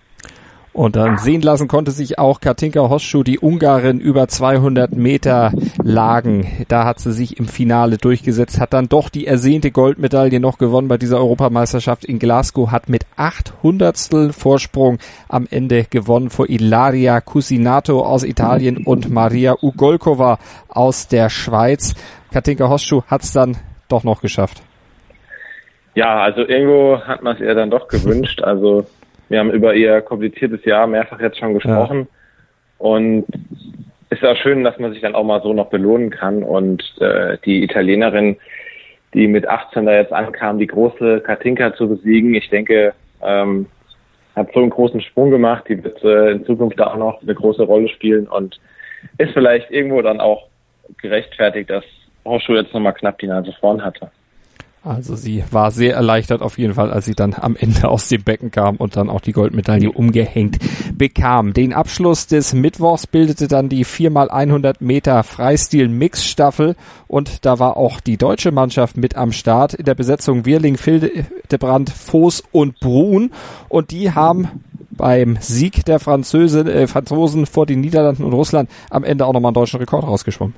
Und 0.78 0.96
dann 0.96 1.18
sehen 1.18 1.42
lassen 1.42 1.68
konnte 1.68 1.90
sich 1.90 2.20
auch 2.20 2.40
Katinka 2.40 2.88
Hosschuh, 2.88 3.24
die 3.24 3.40
Ungarin, 3.40 4.00
über 4.00 4.28
200 4.28 4.96
Meter 4.96 5.52
Lagen. 5.84 6.66
Da 6.68 6.86
hat 6.86 7.00
sie 7.00 7.14
sich 7.14 7.40
im 7.40 7.48
Finale 7.48 7.98
durchgesetzt, 7.98 8.60
hat 8.60 8.74
dann 8.74 8.88
doch 8.88 9.10
die 9.10 9.26
ersehnte 9.26 9.72
Goldmedaille 9.72 10.40
noch 10.40 10.60
gewonnen 10.60 10.88
bei 10.88 11.00
dieser 11.00 11.18
Europameisterschaft 11.18 12.06
in 12.06 12.20
Glasgow, 12.20 12.70
hat 12.70 12.90
mit 12.90 13.08
800 13.16 14.36
Vorsprung 14.36 15.00
am 15.28 15.48
Ende 15.50 15.86
gewonnen 15.86 16.30
vor 16.30 16.48
Ilaria 16.48 17.22
Cusinato 17.22 18.06
aus 18.06 18.24
Italien 18.24 18.78
und 18.86 19.10
Maria 19.10 19.56
Ugolkova 19.60 20.38
aus 20.68 21.08
der 21.08 21.32
Schweiz. 21.32 21.96
Katinka 22.32 22.70
Hosschuh 22.70 23.02
hat 23.08 23.24
es 23.24 23.34
dann 23.34 23.58
doch 23.88 24.04
noch 24.04 24.22
geschafft. 24.22 24.62
Ja, 25.96 26.22
also 26.22 26.42
irgendwo 26.42 27.00
hat 27.00 27.24
man 27.24 27.34
es 27.34 27.42
ihr 27.42 27.56
dann 27.56 27.72
doch 27.72 27.88
gewünscht. 27.88 28.44
Also 28.44 28.86
wir 29.30 29.40
haben 29.40 29.52
über 29.52 29.74
ihr 29.74 30.02
kompliziertes 30.02 30.64
Jahr 30.66 30.88
mehrfach 30.88 31.20
jetzt 31.20 31.38
schon 31.38 31.54
gesprochen. 31.54 32.00
Ja. 32.00 32.86
Und 32.86 33.26
ist 34.10 34.24
auch 34.24 34.38
schön, 34.38 34.64
dass 34.64 34.78
man 34.80 34.92
sich 34.92 35.02
dann 35.02 35.16
auch 35.16 35.24
mal 35.24 35.42
so 35.42 35.54
noch 35.54 35.70
belohnen 35.70 36.10
kann. 36.10 36.44
Und 36.44 36.84
äh, 37.00 37.38
die 37.46 37.64
Italienerin, 37.64 38.38
die 39.14 39.28
mit 39.28 39.48
18 39.48 39.86
da 39.86 39.94
jetzt 39.94 40.14
ankam, 40.14 40.60
die 40.60 40.68
große 40.68 41.22
Katinka 41.22 41.74
zu 41.76 41.90
besiegen, 41.90 42.34
ich 42.34 42.50
denke, 42.50 42.94
ähm, 43.22 43.66
hat 44.36 44.54
so 44.54 44.60
einen 44.60 44.70
großen 44.70 45.02
Sprung 45.02 45.32
gemacht. 45.32 45.66
Die 45.68 45.84
wird 45.84 46.04
äh, 46.04 46.32
in 46.32 46.46
Zukunft 46.46 46.80
da 46.80 46.88
auch 46.88 46.98
noch 46.98 47.22
eine 47.22 47.36
große 47.36 47.64
Rolle 47.64 47.90
spielen 47.90 48.28
und 48.28 48.60
ist 49.18 49.34
vielleicht 49.34 49.72
irgendwo 49.72 50.02
dann 50.02 50.22
auch 50.22 50.48
gerechtfertigt, 51.02 51.70
dass 51.70 51.84
Horschuh 52.24 52.56
jetzt 52.56 52.74
nochmal 52.74 52.94
knapp 52.94 53.18
die 53.20 53.28
Nase 53.28 53.54
vorn 53.60 53.84
hatte. 53.84 54.12
Also 54.88 55.16
sie 55.16 55.44
war 55.52 55.72
sehr 55.72 55.96
erleichtert 55.96 56.42
auf 56.42 56.58
jeden 56.58 56.74
Fall, 56.74 56.92
als 56.92 57.06
sie 57.06 57.14
dann 57.14 57.34
am 57.34 57.58
Ende 57.58 57.90
aus 57.90 58.08
dem 58.08 58.24
Becken 58.24 58.52
kam 58.52 58.78
und 58.78 58.96
dann 58.96 59.10
auch 59.10 59.20
die 59.20 59.34
Goldmedaille 59.34 59.92
umgehängt 59.92 60.58
bekam. 60.98 61.54
Den 61.54 61.74
Abschluss 61.74 62.28
des 62.28 62.54
Mittwochs 62.54 63.06
bildete 63.06 63.50
dann 63.50 63.68
die 63.68 63.86
4x100 63.86 64.76
Meter 64.80 65.24
Freistil-Mix-Staffel 65.24 66.76
und 67.08 67.46
da 67.46 67.60
war 67.60 67.76
auch 67.76 68.00
die 68.00 68.18
deutsche 68.18 68.52
Mannschaft 68.52 68.96
mit 68.96 69.18
am 69.18 69.34
Start 69.34 69.74
in 69.74 69.84
der 69.84 69.96
Besetzung 69.96 70.46
Wirling, 70.46 70.78
Fildebrand, 70.78 71.90
Voß 71.90 72.46
und 72.54 72.80
Brun 72.80 73.32
und 73.68 73.92
die 73.92 74.12
haben 74.12 74.64
beim 74.92 75.36
Sieg 75.42 75.86
der 75.86 76.00
Französin, 76.00 76.68
äh, 76.68 76.88
Franzosen 76.88 77.46
vor 77.46 77.66
den 77.66 77.82
Niederlanden 77.82 78.24
und 78.24 78.34
Russland 78.34 78.70
am 78.90 79.04
Ende 79.04 79.26
auch 79.26 79.34
nochmal 79.34 79.50
einen 79.50 79.56
deutschen 79.56 79.80
Rekord 79.80 80.06
rausgeschwommen. 80.06 80.56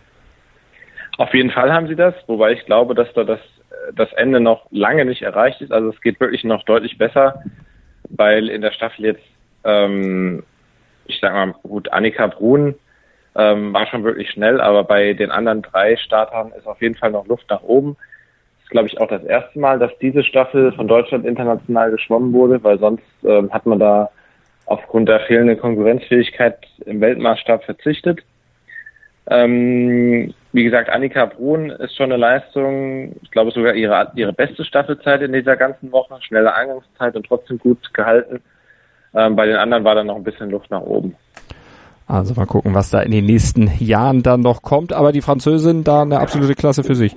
Auf 1.18 1.34
jeden 1.34 1.52
Fall 1.52 1.74
haben 1.74 1.88
sie 1.88 1.96
das, 1.96 2.14
wobei 2.28 2.54
ich 2.54 2.66
glaube, 2.66 2.96
dass 2.96 3.12
da 3.14 3.26
das 3.26 3.40
das 3.96 4.12
Ende 4.14 4.40
noch 4.40 4.68
lange 4.72 5.06
nicht 5.06 5.22
erreicht 5.22 5.62
ist. 5.62 5.72
Also 5.72 5.90
es 5.90 6.02
geht 6.02 6.20
wirklich 6.20 6.44
noch 6.44 6.64
deutlich 6.64 6.98
besser, 6.98 7.44
weil 8.10 8.50
in 8.50 8.62
der 8.62 8.72
Staffel 8.72 9.06
jetzt, 9.06 9.26
ähm, 9.64 10.44
ich 11.06 11.20
sag 11.20 11.34
mal, 11.34 11.54
gut, 11.64 11.92
Annika 11.92 12.28
Brun, 12.28 12.76
Ähm, 13.36 13.74
war 13.74 13.86
schon 13.86 14.04
wirklich 14.04 14.32
schnell, 14.32 14.60
aber 14.60 14.84
bei 14.84 15.14
den 15.14 15.30
anderen 15.30 15.62
drei 15.62 15.96
Startern 15.98 16.52
ist 16.58 16.66
auf 16.66 16.82
jeden 16.82 16.96
Fall 16.96 17.12
noch 17.12 17.28
Luft 17.28 17.48
nach 17.50 17.62
oben. 17.62 17.96
Das 17.96 18.64
ist, 18.64 18.70
glaube 18.72 18.88
ich, 18.88 19.00
auch 19.00 19.08
das 19.08 19.24
erste 19.24 19.60
Mal, 19.60 19.78
dass 19.78 19.92
diese 20.00 20.24
Staffel 20.24 20.74
von 20.74 20.88
Deutschland 20.88 21.26
international 21.26 21.92
geschwommen 21.92 22.34
wurde, 22.34 22.62
weil 22.64 22.80
sonst 22.80 23.06
ähm, 23.24 23.52
hat 23.52 23.68
man 23.68 23.78
da 23.78 24.10
aufgrund 24.66 25.08
der 25.10 25.20
fehlenden 25.22 25.60
Konkurrenzfähigkeit 25.60 26.58
im 26.88 27.00
Weltmaßstab 27.02 27.64
verzichtet. 27.64 28.22
Ähm, 29.30 30.34
wie 30.52 30.64
gesagt, 30.64 30.90
Annika 30.90 31.26
Brun 31.26 31.70
ist 31.70 31.96
schon 31.96 32.12
eine 32.12 32.18
Leistung, 32.18 33.16
ich 33.22 33.30
glaube 33.30 33.52
sogar 33.52 33.76
ihre, 33.76 34.12
ihre 34.16 34.34
beste 34.34 34.66
Staffelzeit 34.66 35.22
in 35.22 35.34
dieser 35.34 35.56
ganzen 35.56 35.92
Woche, 35.92 36.18
schnelle 36.22 36.54
Eingangszeit 36.54 37.16
und 37.16 37.26
trotzdem 37.28 37.60
gut 37.60 37.94
gehalten. 37.94 38.42
Ähm, 39.14 39.36
bei 39.36 39.46
den 39.46 39.58
anderen 39.58 39.84
war 39.84 39.96
dann 39.96 40.08
noch 40.08 40.16
ein 40.16 40.24
bisschen 40.24 40.50
Luft 40.50 40.72
nach 40.72 40.82
oben. 40.82 41.16
Also 42.08 42.34
mal 42.34 42.48
gucken, 42.48 42.74
was 42.74 42.90
da 42.90 43.02
in 43.02 43.12
den 43.12 43.26
nächsten 43.26 43.72
Jahren 43.80 44.24
dann 44.24 44.42
noch 44.42 44.64
kommt. 44.64 44.94
Aber 44.94 45.12
die 45.12 45.22
Französin 45.22 45.84
da 45.84 46.02
eine 46.02 46.20
absolute 46.20 46.56
Klasse 46.56 46.84
für 46.84 46.96
sich. 46.96 47.16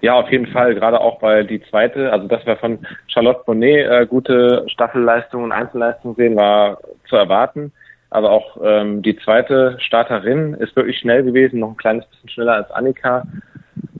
Ja, 0.00 0.14
auf 0.14 0.30
jeden 0.30 0.48
Fall. 0.48 0.74
Gerade 0.74 1.00
auch 1.00 1.22
weil 1.22 1.46
die 1.46 1.62
zweite, 1.70 2.12
also 2.12 2.26
dass 2.26 2.44
wir 2.44 2.56
von 2.56 2.80
Charlotte 3.06 3.42
Bonnet 3.46 3.88
äh, 3.88 4.06
gute 4.06 4.64
Staffelleistungen 4.68 5.44
und 5.46 5.52
Einzelleistungen 5.52 6.16
sehen, 6.16 6.36
war 6.36 6.78
zu 7.08 7.14
erwarten. 7.14 7.72
Aber 8.10 8.30
auch 8.30 8.58
ähm, 8.62 9.02
die 9.02 9.16
zweite 9.16 9.76
Starterin 9.80 10.54
ist 10.54 10.76
wirklich 10.76 10.98
schnell 10.98 11.24
gewesen, 11.24 11.60
noch 11.60 11.70
ein 11.70 11.76
kleines 11.76 12.06
bisschen 12.06 12.28
schneller 12.28 12.54
als 12.54 12.70
Annika. 12.70 13.24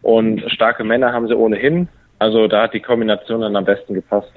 Und 0.02 0.42
starke 0.52 0.84
Männer 0.84 1.12
haben 1.12 1.28
sie 1.28 1.36
ohnehin. 1.36 1.88
Also 2.18 2.46
da 2.46 2.62
hat 2.62 2.74
die 2.74 2.80
Kombination 2.80 3.40
dann 3.40 3.56
am 3.56 3.64
besten 3.64 3.94
gepasst. 3.94 4.32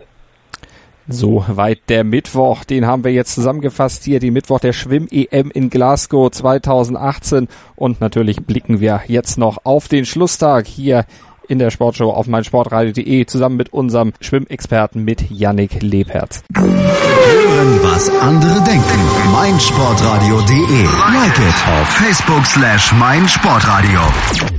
So 1.12 1.44
weit 1.48 1.80
der 1.90 2.04
Mittwoch, 2.04 2.64
den 2.64 2.86
haben 2.86 3.04
wir 3.04 3.12
jetzt 3.12 3.34
zusammengefasst 3.34 4.04
hier, 4.04 4.20
die 4.20 4.30
Mittwoch 4.30 4.60
der 4.60 4.74
Schwimm-EM 4.74 5.50
in 5.50 5.72
Glasgow 5.72 6.30
2018 6.30 7.48
und 7.76 8.00
natürlich 8.00 8.46
blicken 8.46 8.80
wir 8.80 9.02
jetzt 9.08 9.40
noch 9.40 9.58
auf 9.64 9.88
den 9.88 10.06
Schlusstag 10.06 10.68
hier 10.68 11.06
in 11.50 11.60
der 11.60 11.72
Sportshow 11.72 12.12
auf 12.12 12.28
meinsportradio.de 12.28 13.26
zusammen 13.26 13.58
mit 13.58 13.74
unserem 13.74 14.14
Schwimmexperten 14.22 15.04
mit 15.04 15.30
Yannick 15.30 15.82
Lebherz. 15.82 16.44
Hören, 16.56 17.80
was 17.84 18.10
andere 18.22 18.64
denken. 18.64 19.00
meinsportradio.de. 19.32 20.84
Like 21.14 21.40
it 21.40 21.56
auf 21.68 21.88
Facebook 21.88 22.46
slash 22.46 22.94
meinsportradio. 22.94 24.59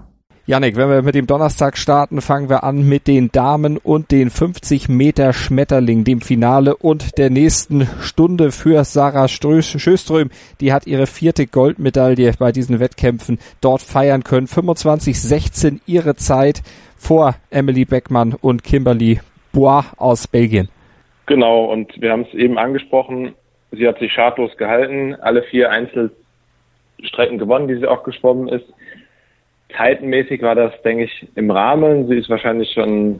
Janik, 0.47 0.75
wenn 0.75 0.89
wir 0.89 1.03
mit 1.03 1.13
dem 1.13 1.27
Donnerstag 1.27 1.77
starten, 1.77 2.19
fangen 2.19 2.49
wir 2.49 2.63
an 2.63 2.81
mit 2.89 3.07
den 3.07 3.31
Damen 3.31 3.77
und 3.77 4.09
den 4.09 4.31
50 4.31 4.89
Meter 4.89 5.33
Schmetterling, 5.33 6.03
dem 6.03 6.19
Finale 6.19 6.75
und 6.75 7.19
der 7.19 7.29
nächsten 7.29 7.87
Stunde 8.01 8.51
für 8.51 8.83
Sarah 8.83 9.27
Schöström. 9.27 10.31
Die 10.59 10.73
hat 10.73 10.87
ihre 10.87 11.05
vierte 11.05 11.45
Goldmedaille 11.45 12.33
bei 12.39 12.51
diesen 12.51 12.79
Wettkämpfen 12.79 13.37
dort 13.61 13.83
feiern 13.83 14.23
können. 14.23 14.47
25-16 14.47 15.79
ihre 15.85 16.15
Zeit 16.15 16.63
vor 16.97 17.35
Emily 17.51 17.85
Beckmann 17.85 18.33
und 18.33 18.63
Kimberly 18.63 19.19
Bois 19.53 19.85
aus 19.97 20.27
Belgien. 20.27 20.69
Genau, 21.27 21.65
und 21.65 22.01
wir 22.01 22.11
haben 22.11 22.25
es 22.27 22.33
eben 22.33 22.57
angesprochen. 22.57 23.35
Sie 23.71 23.87
hat 23.87 23.99
sich 23.99 24.11
schadlos 24.11 24.57
gehalten, 24.57 25.13
alle 25.21 25.43
vier 25.43 25.69
Einzelstrecken 25.69 27.37
gewonnen, 27.37 27.67
die 27.67 27.75
sie 27.75 27.85
auch 27.85 28.03
geschwommen 28.03 28.47
ist. 28.47 28.65
Zeitenmäßig 29.77 30.41
war 30.41 30.55
das, 30.55 30.71
denke 30.83 31.05
ich, 31.05 31.27
im 31.35 31.51
Rahmen. 31.51 32.07
Sie 32.07 32.17
ist 32.17 32.29
wahrscheinlich 32.29 32.71
schon 32.71 33.19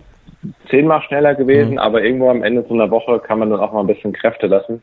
zehnmal 0.70 1.02
schneller 1.04 1.36
gewesen, 1.36 1.74
mhm. 1.74 1.80
aber 1.80 2.04
irgendwo 2.04 2.30
am 2.30 2.44
Ende 2.44 2.66
so 2.68 2.74
einer 2.74 2.90
Woche 2.90 3.20
kann 3.20 3.40
man 3.40 3.50
dann 3.50 3.60
auch 3.60 3.74
mal 3.74 3.82
ein 3.82 3.88
bisschen 3.88 4.14
Kräfte 4.14 4.48
lassen. 4.48 4.82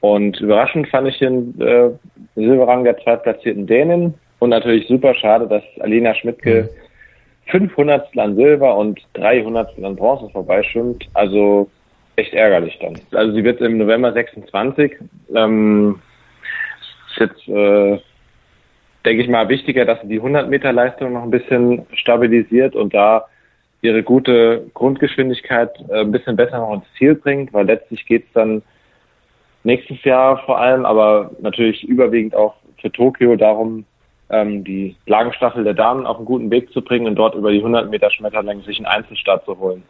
Und 0.00 0.40
überraschend 0.40 0.88
fand 0.88 1.08
ich 1.08 1.18
den 1.18 1.60
äh, 1.60 1.90
Silberrang 2.34 2.84
der 2.84 2.98
zweitplatzierten 2.98 3.66
Dänen 3.66 4.14
und 4.38 4.50
natürlich 4.50 4.86
super 4.86 5.14
schade, 5.14 5.46
dass 5.46 5.62
Alina 5.80 6.14
Schmidtke 6.14 6.68
mhm. 6.70 7.50
500 7.50 8.16
an 8.18 8.36
Silber 8.36 8.76
und 8.76 9.00
300 9.14 9.82
an 9.82 9.96
Bronze 9.96 10.28
vorbeischwimmt. 10.30 11.06
Also 11.14 11.70
echt 12.16 12.34
ärgerlich 12.34 12.78
dann. 12.80 12.98
Also 13.12 13.34
sie 13.34 13.44
wird 13.44 13.60
im 13.60 13.78
November 13.78 14.12
26. 14.12 14.96
Ähm, 15.34 16.00
ist 17.10 17.20
jetzt 17.20 17.48
äh, 17.48 17.98
denke 19.06 19.22
ich 19.22 19.28
mal, 19.28 19.48
wichtiger, 19.48 19.84
dass 19.84 20.00
sie 20.02 20.08
die 20.08 20.16
100 20.16 20.50
Meter 20.50 20.72
Leistung 20.72 21.12
noch 21.12 21.22
ein 21.22 21.30
bisschen 21.30 21.86
stabilisiert 21.92 22.74
und 22.74 22.92
da 22.92 23.26
ihre 23.80 24.02
gute 24.02 24.66
Grundgeschwindigkeit 24.74 25.70
äh, 25.88 26.00
ein 26.00 26.10
bisschen 26.10 26.36
besser 26.36 26.58
noch 26.58 26.74
ins 26.74 26.92
Ziel 26.98 27.14
bringt, 27.14 27.52
weil 27.52 27.66
letztlich 27.66 28.04
geht 28.04 28.24
es 28.26 28.32
dann 28.32 28.62
nächstes 29.62 30.02
Jahr 30.02 30.38
vor 30.44 30.58
allem, 30.58 30.84
aber 30.84 31.30
natürlich 31.40 31.84
überwiegend 31.84 32.34
auch 32.34 32.56
für 32.80 32.90
Tokio 32.90 33.36
darum, 33.36 33.84
ähm, 34.28 34.64
die 34.64 34.96
Lagenstaffel 35.06 35.62
der 35.62 35.74
Damen 35.74 36.04
auf 36.04 36.16
einen 36.16 36.26
guten 36.26 36.50
Weg 36.50 36.72
zu 36.72 36.82
bringen 36.82 37.06
und 37.06 37.14
dort 37.14 37.36
über 37.36 37.52
die 37.52 37.58
100 37.58 37.88
Meter 37.88 38.10
Schmetterling 38.10 38.62
sich 38.62 38.78
einen 38.78 38.86
Einzelstart 38.86 39.44
zu 39.44 39.56
holen. 39.58 39.84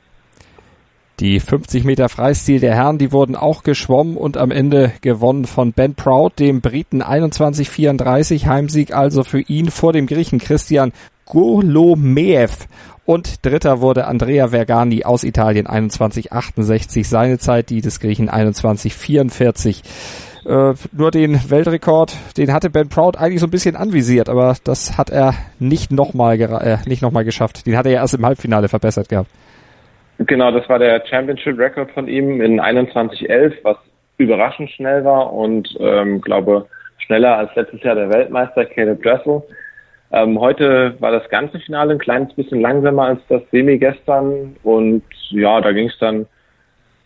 Die 1.19 1.41
50 1.41 1.85
Meter 1.85 2.11
Freistil 2.11 2.61
der 2.61 2.75
Herren, 2.75 2.99
die 2.99 3.11
wurden 3.11 3.37
auch 3.37 3.63
geschwommen 3.63 4.19
und 4.19 4.37
am 4.37 4.51
Ende 4.51 4.93
gewonnen 5.01 5.47
von 5.47 5.73
Ben 5.73 5.95
Proud, 5.95 6.39
dem 6.39 6.61
Briten 6.61 7.03
21-34. 7.03 8.45
Heimsieg 8.45 8.95
also 8.95 9.25
für 9.25 9.41
ihn 9.41 9.71
vor 9.71 9.95
dem 9.95 10.07
Griechen 10.07 10.39
Christian 10.39 10.93
Golomeev. 11.25 12.67
Und 13.07 13.47
dritter 13.47 13.81
wurde 13.81 14.07
Andrea 14.07 14.49
Vergani 14.49 15.05
aus 15.05 15.25
Italien 15.25 15.67
21-68. 15.67 17.07
Seine 17.07 17.39
Zeit, 17.39 17.71
die 17.71 17.81
des 17.81 17.99
Griechen 18.01 18.29
21-44. 18.29 19.83
Äh, 20.45 20.75
nur 20.93 21.11
den 21.13 21.41
Weltrekord, 21.49 22.15
den 22.37 22.53
hatte 22.53 22.69
Ben 22.69 22.89
Proud 22.91 23.17
eigentlich 23.17 23.41
so 23.41 23.47
ein 23.47 23.51
bisschen 23.51 23.75
anvisiert, 23.75 24.29
aber 24.29 24.55
das 24.65 24.99
hat 24.99 25.09
er 25.09 25.35
nicht 25.59 25.93
nochmal 25.93 26.39
äh, 26.39 26.79
nicht 26.87 27.01
noch 27.01 27.13
geschafft. 27.25 27.67
Den 27.67 27.79
hat 27.79 27.87
er 27.87 27.93
ja 27.93 28.01
erst 28.01 28.15
im 28.15 28.27
Halbfinale 28.27 28.69
verbessert 28.69 29.09
gehabt. 29.09 29.31
Genau, 30.19 30.51
das 30.51 30.69
war 30.69 30.79
der 30.79 31.05
Championship 31.07 31.59
Record 31.59 31.91
von 31.91 32.09
ihm 32.09 32.41
in 32.41 32.61
21.11, 32.61 33.55
was 33.63 33.77
überraschend 34.17 34.71
schnell 34.71 35.05
war 35.05 35.33
und 35.33 35.77
ähm, 35.79 36.21
glaube 36.23 36.67
schneller 36.99 37.37
als 37.37 37.55
letztes 37.55 37.83
Jahr 37.83 37.95
der 37.95 38.11
Weltmeister 38.11 38.65
Caleb 38.65 39.03
Dressel. 39.03 39.43
Ähm, 40.13 40.41
heute 40.41 40.95
war 41.01 41.11
das 41.11 41.29
ganze 41.29 41.59
Finale 41.61 41.93
ein 41.93 41.99
kleines 41.99 42.33
bisschen 42.35 42.61
langsamer 42.61 43.03
als 43.05 43.21
das 43.29 43.43
Semi 43.51 43.77
gestern 43.77 44.57
und 44.63 45.03
ja, 45.31 45.61
da 45.61 45.73
ging 45.73 45.89
es 45.89 45.99
dann, 45.99 46.27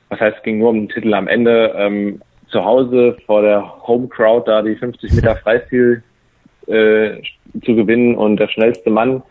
was 0.08 0.20
heißt, 0.20 0.36
es 0.36 0.42
ging 0.44 0.58
nur 0.58 0.70
um 0.70 0.76
den 0.76 0.88
Titel 0.88 1.12
am 1.14 1.26
Ende 1.26 1.74
ähm, 1.76 2.20
zu 2.48 2.64
Hause 2.64 3.16
vor 3.26 3.42
der 3.42 3.86
Home 3.86 4.06
Crowd 4.08 4.48
da 4.48 4.62
die 4.62 4.76
50 4.76 5.14
Meter 5.14 5.36
Freistil 5.36 6.02
äh, 6.66 7.20
zu 7.64 7.74
gewinnen 7.74 8.14
und 8.14 8.36
der 8.36 8.48
schnellste 8.48 8.90
Mann 8.90 9.22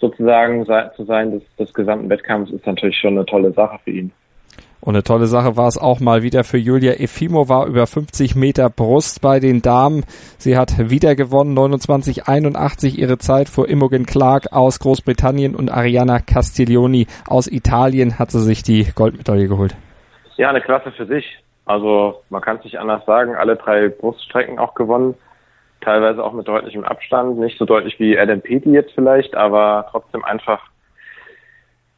sozusagen 0.00 0.66
zu 0.96 1.04
sein 1.04 1.32
des, 1.32 1.42
des 1.56 1.72
gesamten 1.74 2.08
Wettkampfs 2.08 2.50
ist 2.50 2.66
natürlich 2.66 2.96
schon 2.96 3.16
eine 3.16 3.26
tolle 3.26 3.52
Sache 3.52 3.78
für 3.84 3.90
ihn. 3.90 4.12
Und 4.80 4.94
eine 4.94 5.02
tolle 5.02 5.26
Sache 5.26 5.58
war 5.58 5.68
es 5.68 5.76
auch 5.76 6.00
mal 6.00 6.22
wieder 6.22 6.42
für 6.42 6.56
Julia 6.56 6.94
Efimova 6.94 7.66
über 7.66 7.86
50 7.86 8.34
Meter 8.34 8.70
Brust 8.70 9.20
bei 9.20 9.38
den 9.38 9.60
Damen. 9.60 10.04
Sie 10.38 10.56
hat 10.56 10.90
wieder 10.90 11.14
gewonnen, 11.14 11.56
29,81 11.56 12.96
ihre 12.96 13.18
Zeit 13.18 13.50
vor 13.50 13.68
Imogen 13.68 14.06
Clark 14.06 14.52
aus 14.52 14.78
Großbritannien 14.78 15.54
und 15.54 15.70
Ariana 15.70 16.20
Castiglioni 16.20 17.08
aus 17.26 17.46
Italien 17.46 18.18
hat 18.18 18.30
sie 18.30 18.40
sich 18.40 18.62
die 18.62 18.86
Goldmedaille 18.94 19.48
geholt. 19.48 19.76
Ja, 20.38 20.48
eine 20.48 20.62
Klasse 20.62 20.92
für 20.92 21.04
sich. 21.04 21.26
Also 21.66 22.22
man 22.30 22.40
kann 22.40 22.56
es 22.56 22.64
nicht 22.64 22.78
anders 22.78 23.04
sagen. 23.04 23.34
Alle 23.34 23.56
drei 23.56 23.88
Bruststrecken 23.88 24.58
auch 24.58 24.74
gewonnen 24.74 25.14
teilweise 25.80 26.22
auch 26.22 26.32
mit 26.32 26.46
deutlichem 26.48 26.84
Abstand, 26.84 27.38
nicht 27.38 27.58
so 27.58 27.64
deutlich 27.64 27.98
wie 27.98 28.18
Adam 28.18 28.40
Peaty 28.40 28.70
jetzt 28.70 28.92
vielleicht, 28.94 29.34
aber 29.34 29.86
trotzdem 29.90 30.24
einfach 30.24 30.62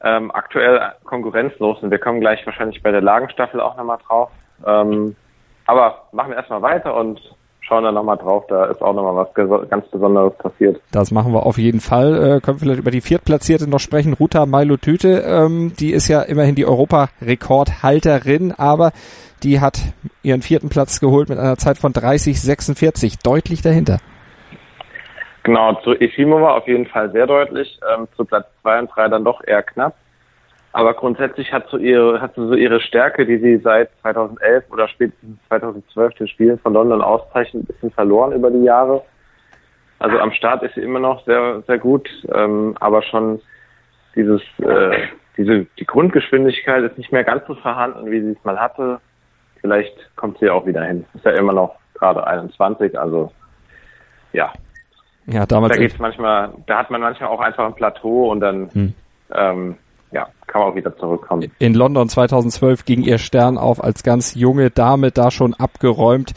ähm, 0.02 0.30
aktuell 0.32 0.80
konkurrenzlos 1.04 1.82
und 1.82 1.90
wir 1.90 1.98
kommen 1.98 2.20
gleich 2.20 2.44
wahrscheinlich 2.46 2.82
bei 2.82 2.90
der 2.90 3.02
Lagenstaffel 3.02 3.60
auch 3.60 3.76
nochmal 3.76 3.98
drauf. 4.06 4.30
Ähm, 4.66 5.16
aber 5.66 6.08
machen 6.12 6.30
wir 6.30 6.36
erstmal 6.36 6.62
weiter 6.62 6.96
und 6.96 7.20
schauen 7.60 7.84
dann 7.84 7.94
nochmal 7.94 8.18
drauf, 8.18 8.44
da 8.48 8.64
ist 8.66 8.82
auch 8.82 8.92
nochmal 8.92 9.14
was 9.14 9.32
ganz 9.70 9.86
Besonderes 9.88 10.36
passiert. 10.38 10.80
Das 10.90 11.12
machen 11.12 11.32
wir 11.32 11.46
auf 11.46 11.58
jeden 11.58 11.80
Fall. 11.80 12.36
Äh, 12.36 12.40
können 12.40 12.58
vielleicht 12.58 12.80
über 12.80 12.90
die 12.90 13.00
Viertplatzierte 13.00 13.70
noch 13.70 13.78
sprechen. 13.78 14.14
Ruta 14.14 14.44
Mailotüte, 14.46 15.22
ähm, 15.24 15.72
die 15.78 15.92
ist 15.92 16.08
ja 16.08 16.22
immerhin 16.22 16.56
die 16.56 16.66
Europarekordhalterin, 16.66 18.52
aber 18.52 18.90
die 19.42 19.60
hat 19.60 19.80
ihren 20.22 20.42
vierten 20.42 20.68
Platz 20.68 21.00
geholt 21.00 21.28
mit 21.28 21.38
einer 21.38 21.56
Zeit 21.56 21.78
von 21.78 21.92
30,46, 21.92 23.22
deutlich 23.24 23.62
dahinter. 23.62 23.98
Genau, 25.42 25.74
zu 25.82 25.92
Efimova 25.94 26.56
auf 26.56 26.68
jeden 26.68 26.86
Fall 26.86 27.10
sehr 27.10 27.26
deutlich, 27.26 27.80
ähm, 27.92 28.06
zu 28.16 28.24
Platz 28.24 28.46
zwei 28.62 28.78
und 28.78 28.90
drei 28.94 29.08
dann 29.08 29.24
doch 29.24 29.42
eher 29.44 29.62
knapp. 29.62 29.96
Aber 30.72 30.94
grundsätzlich 30.94 31.52
hat, 31.52 31.68
so 31.68 31.76
ihre, 31.76 32.20
hat 32.20 32.34
sie 32.34 32.46
so 32.46 32.54
ihre 32.54 32.80
Stärke, 32.80 33.26
die 33.26 33.38
sie 33.38 33.58
seit 33.58 33.90
2011 34.00 34.64
oder 34.70 34.88
spätestens 34.88 35.38
2012 35.48 36.14
den 36.14 36.28
Spielen 36.28 36.58
von 36.58 36.72
London 36.72 37.02
auszeichnet, 37.02 37.64
ein 37.64 37.66
bisschen 37.66 37.90
verloren 37.90 38.32
über 38.32 38.50
die 38.50 38.62
Jahre. 38.64 39.02
Also 39.98 40.18
am 40.18 40.32
Start 40.32 40.62
ist 40.62 40.74
sie 40.74 40.80
immer 40.80 40.98
noch 40.98 41.24
sehr, 41.26 41.62
sehr 41.66 41.78
gut, 41.78 42.08
ähm, 42.34 42.74
aber 42.80 43.02
schon 43.02 43.40
dieses, 44.16 44.40
äh, 44.58 44.96
diese, 45.36 45.66
die 45.78 45.86
Grundgeschwindigkeit 45.86 46.84
ist 46.84 46.98
nicht 46.98 47.12
mehr 47.12 47.24
ganz 47.24 47.46
so 47.46 47.54
vorhanden, 47.54 48.10
wie 48.10 48.20
sie 48.20 48.30
es 48.30 48.44
mal 48.44 48.58
hatte. 48.58 49.00
Vielleicht 49.62 49.94
kommt 50.16 50.38
sie 50.38 50.50
auch 50.50 50.66
wieder 50.66 50.84
hin. 50.84 51.06
Ist 51.14 51.24
ja 51.24 51.32
immer 51.32 51.52
noch 51.52 51.76
gerade 51.94 52.26
21, 52.26 52.98
also 52.98 53.32
ja. 54.32 54.52
Ja, 55.26 55.46
damals. 55.46 55.72
Da 55.72 55.78
geht's 55.78 55.98
manchmal, 55.98 56.52
da 56.66 56.78
hat 56.78 56.90
man 56.90 57.00
manchmal 57.00 57.30
auch 57.30 57.40
einfach 57.40 57.64
ein 57.64 57.74
Plateau 57.74 58.30
und 58.30 58.40
dann 58.40 58.70
hm. 58.72 58.94
ähm, 59.32 59.76
ja, 60.10 60.28
kann 60.46 60.62
man 60.62 60.70
auch 60.72 60.74
wieder 60.74 60.96
zurückkommen. 60.96 61.50
In 61.58 61.74
London 61.74 62.08
2012 62.08 62.84
ging 62.84 63.02
ihr 63.02 63.18
Stern 63.18 63.56
auf 63.56 63.82
als 63.82 64.02
ganz 64.02 64.34
junge 64.34 64.70
Dame 64.70 65.10
da 65.10 65.30
schon 65.30 65.54
abgeräumt. 65.54 66.32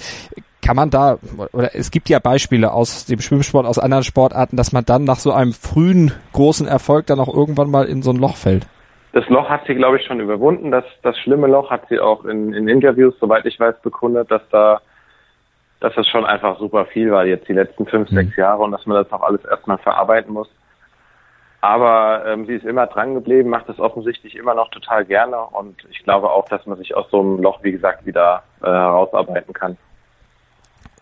Kann 0.62 0.76
man 0.76 0.90
da, 0.90 1.18
oder 1.52 1.76
es 1.76 1.92
gibt 1.92 2.10
ja 2.10 2.20
Beispiele 2.20 2.72
aus 2.72 3.06
dem 3.06 3.20
Schwimmsport, 3.20 3.66
aus 3.66 3.78
anderen 3.78 4.04
Sportarten, 4.04 4.56
dass 4.56 4.72
man 4.72 4.86
dann 4.86 5.04
nach 5.04 5.20
so 5.20 5.32
einem 5.32 5.54
frühen 5.54 6.12
großen 6.34 6.68
Erfolg 6.68 7.06
dann 7.08 7.20
auch 7.20 7.32
irgendwann 7.32 7.70
mal 7.70 7.86
in 7.86 8.02
so 8.02 8.12
ein 8.12 8.18
Loch 8.18 8.36
fällt. 8.36 8.68
Das 9.16 9.30
Loch 9.30 9.48
hat 9.48 9.66
sie, 9.66 9.76
glaube 9.76 9.96
ich, 9.96 10.06
schon 10.06 10.20
überwunden. 10.20 10.72
Das, 10.72 10.84
das 11.02 11.18
schlimme 11.18 11.48
Loch 11.48 11.72
hat 11.72 11.88
sie 11.88 12.02
auch 12.02 12.26
in, 12.26 12.54
in 12.54 12.68
Interviews, 12.68 13.18
soweit 13.18 13.46
ich 13.46 13.58
weiß, 13.58 13.80
bekundet, 13.82 14.30
dass 14.30 14.42
da, 14.52 14.82
dass 15.80 15.96
das 15.96 16.06
schon 16.10 16.26
einfach 16.26 16.60
super 16.60 16.86
viel 16.86 17.12
war 17.12 17.26
jetzt 17.26 17.48
die 17.48 17.54
letzten 17.54 17.86
fünf, 17.86 18.12
mhm. 18.12 18.16
sechs 18.16 18.36
Jahre 18.36 18.62
und 18.64 18.74
dass 18.74 18.86
man 18.86 19.02
das 19.02 19.10
auch 19.14 19.22
alles 19.22 19.46
erstmal 19.46 19.78
verarbeiten 19.78 20.34
muss. 20.34 20.50
Aber 21.62 22.26
ähm, 22.28 22.46
sie 22.46 22.56
ist 22.56 22.66
immer 22.66 22.88
dran 22.88 23.14
geblieben, 23.14 23.50
macht 23.50 23.70
es 23.70 23.80
offensichtlich 23.80 24.36
immer 24.36 24.54
noch 24.54 24.70
total 24.70 25.06
gerne 25.06 25.40
und 25.40 25.78
ich 25.90 26.04
glaube 26.04 26.30
auch, 26.30 26.50
dass 26.50 26.66
man 26.66 26.78
sich 26.78 26.94
aus 26.94 27.10
so 27.10 27.22
einem 27.22 27.42
Loch, 27.42 27.64
wie 27.64 27.72
gesagt, 27.72 28.06
wieder 28.06 28.44
äh, 28.62 28.66
herausarbeiten 28.66 29.54
kann. 29.54 29.78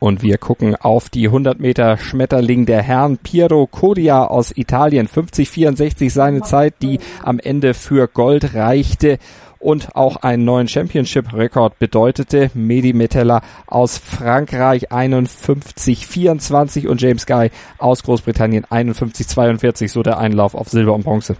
Und 0.03 0.21
wir 0.21 0.37
gucken 0.37 0.75
auf 0.75 1.09
die 1.09 1.27
100 1.27 1.61
Meter 1.61 1.95
Schmetterling 1.95 2.65
der 2.65 2.81
Herren. 2.81 3.19
Piero 3.19 3.67
Codia 3.67 4.25
aus 4.25 4.51
Italien, 4.51 5.07
50-64 5.07 6.09
seine 6.09 6.41
Zeit, 6.41 6.73
die 6.81 6.99
am 7.23 7.39
Ende 7.39 7.73
für 7.73 8.09
Gold 8.09 8.53
reichte 8.53 9.17
und 9.59 9.95
auch 9.95 10.17
einen 10.17 10.43
neuen 10.43 10.67
Championship-Rekord 10.67 11.79
bedeutete. 11.79 12.51
Medi 12.53 12.91
Metella 12.91 13.43
aus 13.65 13.97
Frankreich 13.97 14.91
51-24 14.91 16.89
und 16.89 17.01
James 17.01 17.25
Guy 17.25 17.49
aus 17.77 18.03
Großbritannien 18.03 18.65
51-42, 18.65 19.87
so 19.87 20.03
der 20.03 20.17
Einlauf 20.17 20.53
auf 20.53 20.67
Silber 20.67 20.95
und 20.95 21.05
Bronze. 21.05 21.37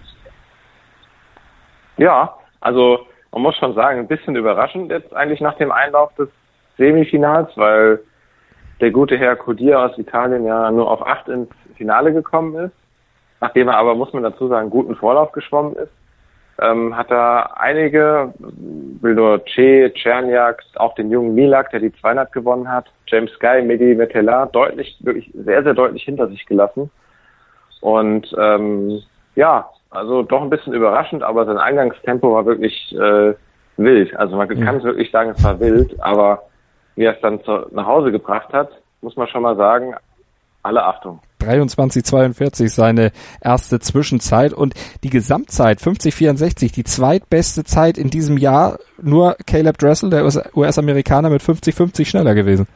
Ja, 1.98 2.34
also 2.62 3.00
man 3.30 3.42
muss 3.42 3.56
schon 3.58 3.74
sagen, 3.74 3.98
ein 3.98 4.08
bisschen 4.08 4.36
überraschend 4.36 4.90
jetzt 4.90 5.12
eigentlich 5.12 5.42
nach 5.42 5.58
dem 5.58 5.70
Einlauf 5.70 6.14
des 6.14 6.30
Semifinals, 6.78 7.50
weil 7.56 8.00
der 8.80 8.90
gute 8.90 9.16
Herr 9.16 9.36
Codir 9.36 9.80
aus 9.80 9.98
Italien 9.98 10.44
ja 10.44 10.70
nur 10.70 10.90
auf 10.90 11.06
acht 11.06 11.28
ins 11.28 11.50
Finale 11.76 12.12
gekommen 12.12 12.54
ist, 12.56 12.74
nachdem 13.40 13.68
er 13.68 13.76
aber, 13.76 13.94
muss 13.94 14.12
man 14.12 14.22
dazu 14.22 14.48
sagen, 14.48 14.70
guten 14.70 14.96
Vorlauf 14.96 15.32
geschwommen 15.32 15.76
ist 15.76 15.92
ähm, 16.60 16.96
hat 16.96 17.10
er 17.10 17.60
einige, 17.60 18.32
will 19.00 19.14
nur 19.14 19.44
Che, 19.44 19.92
Czerniak, 19.94 20.62
auch 20.76 20.94
den 20.94 21.10
jungen 21.10 21.34
Milak, 21.34 21.70
der 21.70 21.80
die 21.80 21.92
200 21.92 22.32
gewonnen 22.32 22.70
hat, 22.70 22.86
James 23.06 23.32
Guy, 23.40 23.62
Medi 23.62 23.94
Metella, 23.94 24.46
deutlich, 24.46 24.96
wirklich 25.00 25.30
sehr, 25.34 25.62
sehr 25.62 25.74
deutlich 25.74 26.04
hinter 26.04 26.28
sich 26.28 26.46
gelassen. 26.46 26.90
Und 27.80 28.34
ähm, 28.38 29.00
ja, 29.34 29.68
also 29.90 30.22
doch 30.22 30.42
ein 30.42 30.50
bisschen 30.50 30.74
überraschend, 30.74 31.22
aber 31.22 31.44
sein 31.44 31.58
Eingangstempo 31.58 32.32
war 32.32 32.46
wirklich 32.46 32.94
äh, 32.98 33.34
wild. 33.76 34.16
Also 34.16 34.36
man 34.36 34.48
mhm. 34.48 34.64
kann 34.64 34.76
es 34.76 34.84
wirklich 34.84 35.10
sagen, 35.10 35.30
es 35.30 35.44
war 35.44 35.58
wild, 35.60 36.00
aber 36.02 36.44
wie 36.96 37.04
er 37.04 37.14
es 37.14 37.20
dann 37.20 37.42
zu, 37.44 37.66
nach 37.72 37.86
Hause 37.86 38.12
gebracht 38.12 38.52
hat, 38.52 38.70
muss 39.00 39.16
man 39.16 39.28
schon 39.28 39.42
mal 39.42 39.56
sagen, 39.56 39.94
alle 40.62 40.84
Achtung. 40.84 41.20
23,42 41.40 42.68
seine 42.68 43.12
erste 43.42 43.78
Zwischenzeit 43.78 44.54
und 44.54 44.74
die 45.02 45.10
Gesamtzeit 45.10 45.78
50,64, 45.78 46.74
die 46.74 46.84
zweitbeste 46.84 47.64
Zeit 47.64 47.98
in 47.98 48.08
diesem 48.08 48.38
Jahr. 48.38 48.78
Nur 49.00 49.36
Caleb 49.46 49.76
Dressel, 49.76 50.08
der 50.08 50.24
US-Amerikaner, 50.24 51.28
mit 51.28 51.42
50,50 51.42 52.06
schneller 52.06 52.34
gewesen. 52.34 52.66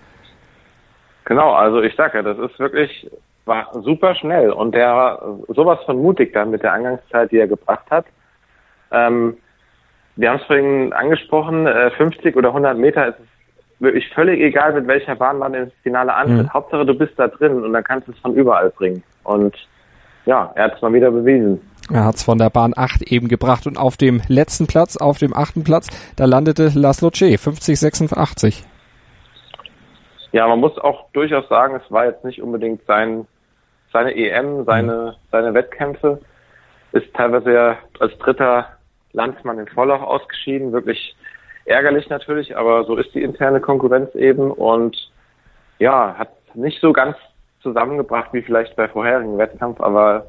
Genau, 1.25 1.53
also 1.53 1.81
ich 1.81 1.95
sage 1.97 2.19
ja, 2.19 2.23
das 2.23 2.39
ist 2.39 2.59
wirklich 2.59 3.11
war 3.49 3.71
super 3.83 4.15
schnell 4.15 4.51
und 4.51 4.75
der 4.75 5.21
sowas 5.49 5.79
von 5.87 6.01
mutig 6.01 6.33
dann 6.35 6.51
mit 6.51 6.63
der 6.63 6.75
Angangszeit, 6.75 7.33
die 7.33 7.39
er 7.39 7.49
gebracht 7.49 7.91
hat. 7.91 8.05
Ähm, 8.93 9.39
wir 10.17 10.31
haben 10.31 10.41
es 10.41 10.47
vorhin 10.47 10.93
angesprochen, 10.93 11.67
äh, 11.67 11.91
50 11.93 12.37
oder 12.37 12.49
100 12.49 12.77
Meter 12.77 13.09
ist 13.09 13.19
es 13.19 13.28
wirklich 13.81 14.09
völlig 14.11 14.41
egal, 14.41 14.73
mit 14.75 14.87
welcher 14.87 15.17
Bahn 15.17 15.39
man 15.39 15.55
ins 15.55 15.73
Finale 15.83 16.15
antritt. 16.15 16.47
Mhm. 16.47 16.53
Hauptsache, 16.53 16.85
du 16.85 16.95
bist 16.95 17.13
da 17.17 17.29
drin 17.29 17.63
und 17.63 17.73
dann 17.73 17.85
kannst 17.85 18.09
du 18.09 18.13
es 18.13 18.19
von 18.19 18.35
überall 18.35 18.71
bringen. 18.71 19.03
Und 19.25 19.57
ja, 20.27 20.53
er 20.55 20.65
hat 20.65 20.77
es 20.77 20.83
mal 20.83 20.93
wieder 20.93 21.11
bewiesen. 21.11 21.61
Er 21.91 22.05
hat 22.05 22.17
es 22.17 22.23
von 22.23 22.39
der 22.39 22.51
Bahn 22.51 22.75
8 22.77 23.03
eben 23.11 23.29
gebracht 23.29 23.67
und 23.67 23.79
auf 23.79 23.97
dem 23.97 24.21
letzten 24.29 24.67
Platz, 24.67 24.97
auf 24.97 25.19
dem 25.19 25.35
achten 25.35 25.65
Platz, 25.65 25.89
da 26.17 26.27
landete 26.27 26.71
Laszlo 26.75 27.11
Che, 27.11 27.37
50-86. 27.37 28.65
Ja, 30.33 30.47
man 30.47 30.61
muss 30.61 30.77
auch 30.79 31.07
durchaus 31.13 31.49
sagen, 31.49 31.81
es 31.83 31.91
war 31.91 32.05
jetzt 32.05 32.25
nicht 32.25 32.43
unbedingt 32.43 32.85
sein, 32.87 33.27
seine 33.91 34.15
EM, 34.15 34.65
seine, 34.65 35.17
mhm. 35.17 35.31
seine 35.33 35.55
Wettkämpfe. 35.55 36.21
Ist 36.93 37.13
teilweise 37.15 37.53
ja 37.53 37.77
als 38.01 38.17
dritter 38.19 38.67
Landsmann 39.13 39.59
in 39.59 39.69
Vorlauf 39.69 40.03
ausgeschieden, 40.03 40.73
wirklich 40.73 41.17
ärgerlich 41.69 42.09
natürlich, 42.09 42.57
aber 42.57 42.85
so 42.85 42.97
ist 42.97 43.15
die 43.15 43.23
interne 43.23 43.61
Konkurrenz 43.61 44.15
eben 44.15 44.51
und 44.51 44.97
ja, 45.79 46.15
hat 46.19 46.31
nicht 46.55 46.81
so 46.81 46.93
ganz 46.93 47.17
zusammengebracht 47.61 48.33
wie 48.33 48.43
vielleicht 48.43 48.77
bei 48.77 48.89
vorherigen 48.89 49.39
Wettkampf, 49.39 49.81
aber 49.81 50.27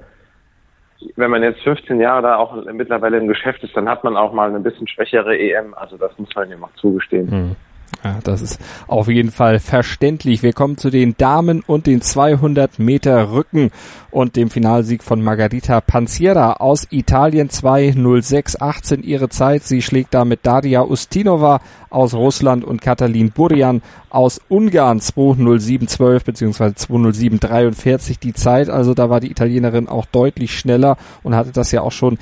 wenn 1.16 1.32
man 1.32 1.44
jetzt 1.44 1.62
15 1.62 2.00
Jahre 2.00 2.22
da 2.22 2.36
auch 2.36 2.56
mittlerweile 2.66 3.18
im 3.18 3.28
Geschäft 3.28 3.64
ist, 3.64 3.76
dann 3.76 3.88
hat 3.88 4.04
man 4.04 4.18
auch 4.18 4.34
mal 4.34 4.50
eine 4.50 4.60
bisschen 4.60 4.88
schwächere 4.88 5.38
EM, 5.38 5.74
also 5.74 5.98
das 5.98 6.18
muss 6.18 6.34
man 6.36 6.52
ihm 6.52 6.64
auch 6.64 6.74
zugestehen. 6.76 7.32
Hm. 7.32 7.56
Ja, 8.04 8.20
das 8.24 8.42
ist 8.42 8.62
auf 8.88 9.10
jeden 9.10 9.32
Fall 9.32 9.60
verständlich. 9.60 10.42
Wir 10.42 10.54
kommen 10.54 10.78
zu 10.78 10.90
den 10.90 11.16
Damen 11.18 11.62
und 11.68 11.86
den 11.86 12.02
200 12.02 12.80
Meter 12.80 13.34
Rücken 13.34 13.72
und 14.10 14.38
dem 14.38 14.50
Finalsieg 14.50 15.04
von 15.04 15.22
Margarita 15.22 15.82
Panziera 15.82 16.54
aus 16.54 16.88
Italien 16.92 17.50
2.06.18 17.50 19.02
ihre 19.02 19.28
Zeit. 19.28 19.64
Sie 19.64 19.82
schlägt 19.82 20.14
damit 20.14 20.40
Daria 20.44 20.84
Ustinova 20.84 21.60
aus 21.90 22.14
Russland 22.14 22.64
und 22.64 22.82
Katalin 22.82 23.32
Burjan 23.32 23.82
aus 24.10 24.40
Ungarn 24.48 25.00
2.07.12 25.00 26.24
bzw. 26.24 26.64
2.07.43 26.64 28.20
die 28.20 28.34
Zeit. 28.34 28.70
Also 28.70 28.94
da 28.94 29.10
war 29.10 29.20
die 29.20 29.32
Italienerin 29.32 29.90
auch 29.90 30.06
deutlich 30.06 30.58
schneller 30.58 30.96
und 31.22 31.36
hatte 31.36 31.52
das 31.52 31.74
ja 31.74 31.82
auch 31.82 31.92
schon 31.92 32.18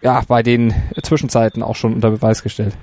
ja, 0.00 0.22
bei 0.26 0.42
den 0.42 0.72
Zwischenzeiten 1.02 1.62
auch 1.62 1.76
schon 1.76 1.92
unter 1.92 2.10
Beweis 2.10 2.42
gestellt. 2.42 2.74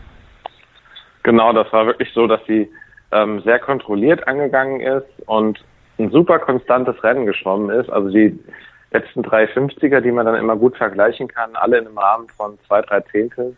Genau, 1.28 1.52
das 1.52 1.74
war 1.74 1.86
wirklich 1.86 2.10
so, 2.13 2.26
dass 2.26 2.40
sie 2.48 2.72
ähm, 3.12 3.42
sehr 3.42 3.60
kontrolliert 3.60 4.26
angegangen 4.30 4.80
ist 4.80 5.10
und 5.26 5.62
ein 6.00 6.10
super 6.10 6.40
konstantes 6.40 7.04
Rennen 7.04 7.26
geschwommen 7.26 7.70
ist. 7.70 7.90
Also 7.90 8.08
die 8.08 8.40
letzten 8.92 9.24
drei 9.24 9.44
50er, 9.44 10.00
die 10.00 10.13
man 10.13 10.26
dann 10.26 10.36
immer 10.36 10.56
gut 10.56 10.78
vergleichen 10.78 11.28
kann, 11.28 11.50
alle 11.58 11.80
in 11.80 11.86
einem 11.86 11.98
Rahmen 11.98 12.30
von 12.30 12.58
zwei, 12.66 12.82
drei 12.82 13.02
Zehntel. 13.02 13.58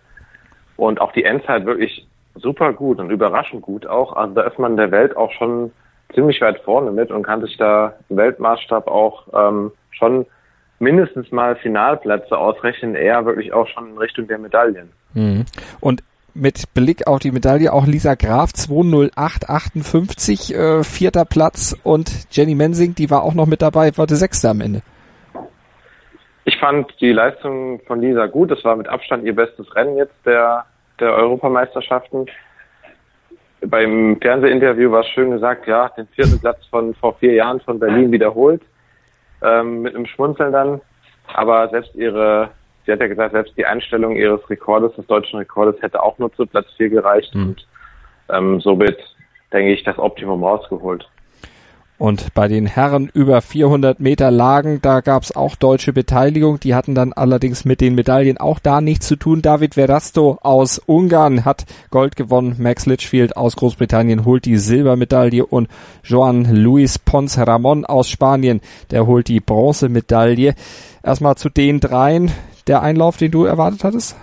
Und 0.77 0.99
auch 0.99 1.12
die 1.12 1.23
Endzeit 1.23 1.67
wirklich 1.67 2.08
super 2.34 2.73
gut 2.73 2.97
und 2.97 3.12
überraschend 3.12 3.62
gut 3.62 3.86
auch. 3.86 4.13
Also 4.13 4.34
da 4.34 4.41
ist 4.47 4.58
man 4.58 4.75
der 4.75 4.89
Welt 4.89 5.15
auch 5.15 5.32
schon 5.34 5.71
ziemlich 6.15 6.41
weit 6.41 6.60
vorne 6.62 6.89
mit 6.89 7.12
und 7.12 7.21
kann 7.21 7.41
sich 7.41 7.55
da 7.58 7.93
im 8.10 8.17
Weltmaßstab 8.17 8.88
auch 8.88 9.27
ähm, 9.32 9.71
schon 9.91 10.25
mindestens 10.79 11.32
mal 11.32 11.55
Finalplätze 11.55 12.36
ausrechnen, 12.36 12.95
eher 12.95 13.27
wirklich 13.27 13.53
auch 13.53 13.67
schon 13.67 13.89
in 13.89 13.97
Richtung 13.99 14.27
der 14.27 14.39
Medaillen. 14.39 14.89
Mhm. 15.13 15.45
Und 15.82 16.01
mit 16.33 16.73
Blick 16.73 17.07
auf 17.07 17.19
die 17.19 17.31
Medaille 17.31 17.73
auch 17.73 17.85
Lisa 17.85 18.15
Graf 18.15 18.53
20858 18.53 20.55
äh, 20.55 20.83
vierter 20.83 21.25
Platz 21.25 21.75
und 21.83 22.09
Jenny 22.31 22.55
Mensing, 22.55 22.95
die 22.95 23.09
war 23.09 23.23
auch 23.23 23.33
noch 23.33 23.45
mit 23.45 23.61
dabei, 23.61 23.95
war 23.97 24.07
die 24.07 24.15
sechste 24.15 24.49
am 24.49 24.61
Ende. 24.61 24.81
Ich 26.45 26.57
fand 26.57 26.91
die 26.99 27.11
Leistung 27.11 27.79
von 27.85 28.01
Lisa 28.01 28.25
gut. 28.25 28.49
Das 28.49 28.63
war 28.63 28.75
mit 28.75 28.87
Abstand 28.87 29.23
ihr 29.23 29.35
bestes 29.35 29.75
Rennen 29.75 29.97
jetzt 29.97 30.15
der, 30.25 30.65
der 30.99 31.13
Europameisterschaften. 31.13 32.25
Beim 33.61 34.17
Fernsehinterview 34.19 34.91
war 34.91 35.01
es 35.01 35.09
schön 35.09 35.31
gesagt, 35.31 35.67
ja, 35.67 35.89
den 35.89 36.07
vierten 36.07 36.39
Platz 36.39 36.65
von 36.71 36.95
vor 36.95 37.15
vier 37.19 37.33
Jahren 37.33 37.59
von 37.59 37.77
Berlin 37.77 38.11
wiederholt. 38.11 38.63
Ähm, 39.43 39.83
mit 39.83 39.95
einem 39.95 40.07
Schmunzeln 40.07 40.51
dann. 40.51 40.81
Aber 41.33 41.69
selbst 41.69 41.93
ihre 41.93 42.49
sie 42.89 42.93
hat 42.93 43.02
ja 43.02 43.08
gesagt, 43.08 43.34
selbst 43.34 43.56
die 43.56 43.67
Einstellung 43.67 44.15
ihres 44.15 44.49
Rekordes, 44.49 44.95
des 44.95 45.06
deutschen 45.06 45.38
Rekordes, 45.38 45.80
hätte 45.84 46.02
auch 46.02 46.17
nur 46.17 46.34
zu 46.34 46.47
Platz 46.47 46.65
4 46.78 46.89
gereicht 46.89 47.36
mhm. 47.36 47.49
und 47.49 47.67
ähm, 48.30 48.60
somit, 48.62 48.97
denke 49.54 49.73
ich, 49.73 49.84
das 49.84 49.99
Optimum 49.99 50.43
rausgeholt. 50.43 51.08
Und 51.99 52.34
bei 52.34 52.47
den 52.47 52.65
Herren 52.65 53.12
über 53.13 53.41
400 53.41 53.99
Meter 53.99 54.32
Lagen, 54.32 54.80
da 54.82 55.02
gab 55.02 55.21
es 55.21 55.36
auch 55.36 55.56
deutsche 55.56 55.91
Beteiligung. 55.91 56.60
Die 56.60 56.73
hatten 56.73 56.95
dann 56.95 57.12
allerdings 57.12 57.65
mit 57.65 57.82
den 57.82 57.93
Medaillen 57.93 58.38
auch 58.38 58.58
da 58.60 58.80
nichts 58.80 59.08
zu 59.08 59.17
tun. 59.17 59.41
David 59.41 59.75
Verasto 59.75 60.39
aus 60.41 60.80
Ungarn 60.80 61.43
hat 61.43 61.65
Gold 61.91 62.15
gewonnen. 62.15 62.56
Max 62.58 62.86
Litchfield 62.86 63.36
aus 63.36 63.58
Großbritannien 63.58 64.23
holt 64.23 64.45
die 64.45 64.56
Silbermedaille 64.56 65.45
und 65.45 65.67
Joan 66.02 66.45
Luis 66.45 66.97
Pons 66.99 67.38
Ramon 67.38 67.86
aus 67.86 68.10
Spanien, 68.10 68.62
der 68.91 69.06
holt 69.06 69.28
die 69.28 69.41
Bronzemedaille. 69.41 70.56
Erstmal 71.04 71.36
zu 71.36 71.49
den 71.49 71.82
dreien. 71.82 72.32
Der 72.69 72.84
Einlauf, 72.84 73.17
den 73.17 73.32
du 73.32 73.45
erwartet 73.45 73.84
hattest? 73.84 74.15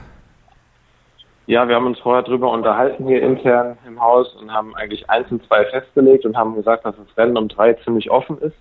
Ja, 1.47 1.67
wir 1.69 1.75
haben 1.75 1.87
uns 1.87 1.99
vorher 1.99 2.23
drüber 2.23 2.53
unterhalten 2.53 3.09
hier 3.09 3.21
intern 3.21 3.77
im 3.85 4.01
Haus 4.01 4.33
und 4.41 4.53
haben 4.53 4.77
eigentlich 4.77 5.11
eins 5.11 5.29
und 5.33 5.45
zwei 5.49 5.65
festgelegt 5.65 6.25
und 6.25 6.37
haben 6.37 6.55
gesagt, 6.55 6.85
dass 6.85 6.95
das 6.97 7.19
Rennen 7.19 7.37
um 7.37 7.49
drei 7.49 7.73
ziemlich 7.73 8.09
offen 8.09 8.39
ist. 8.39 8.55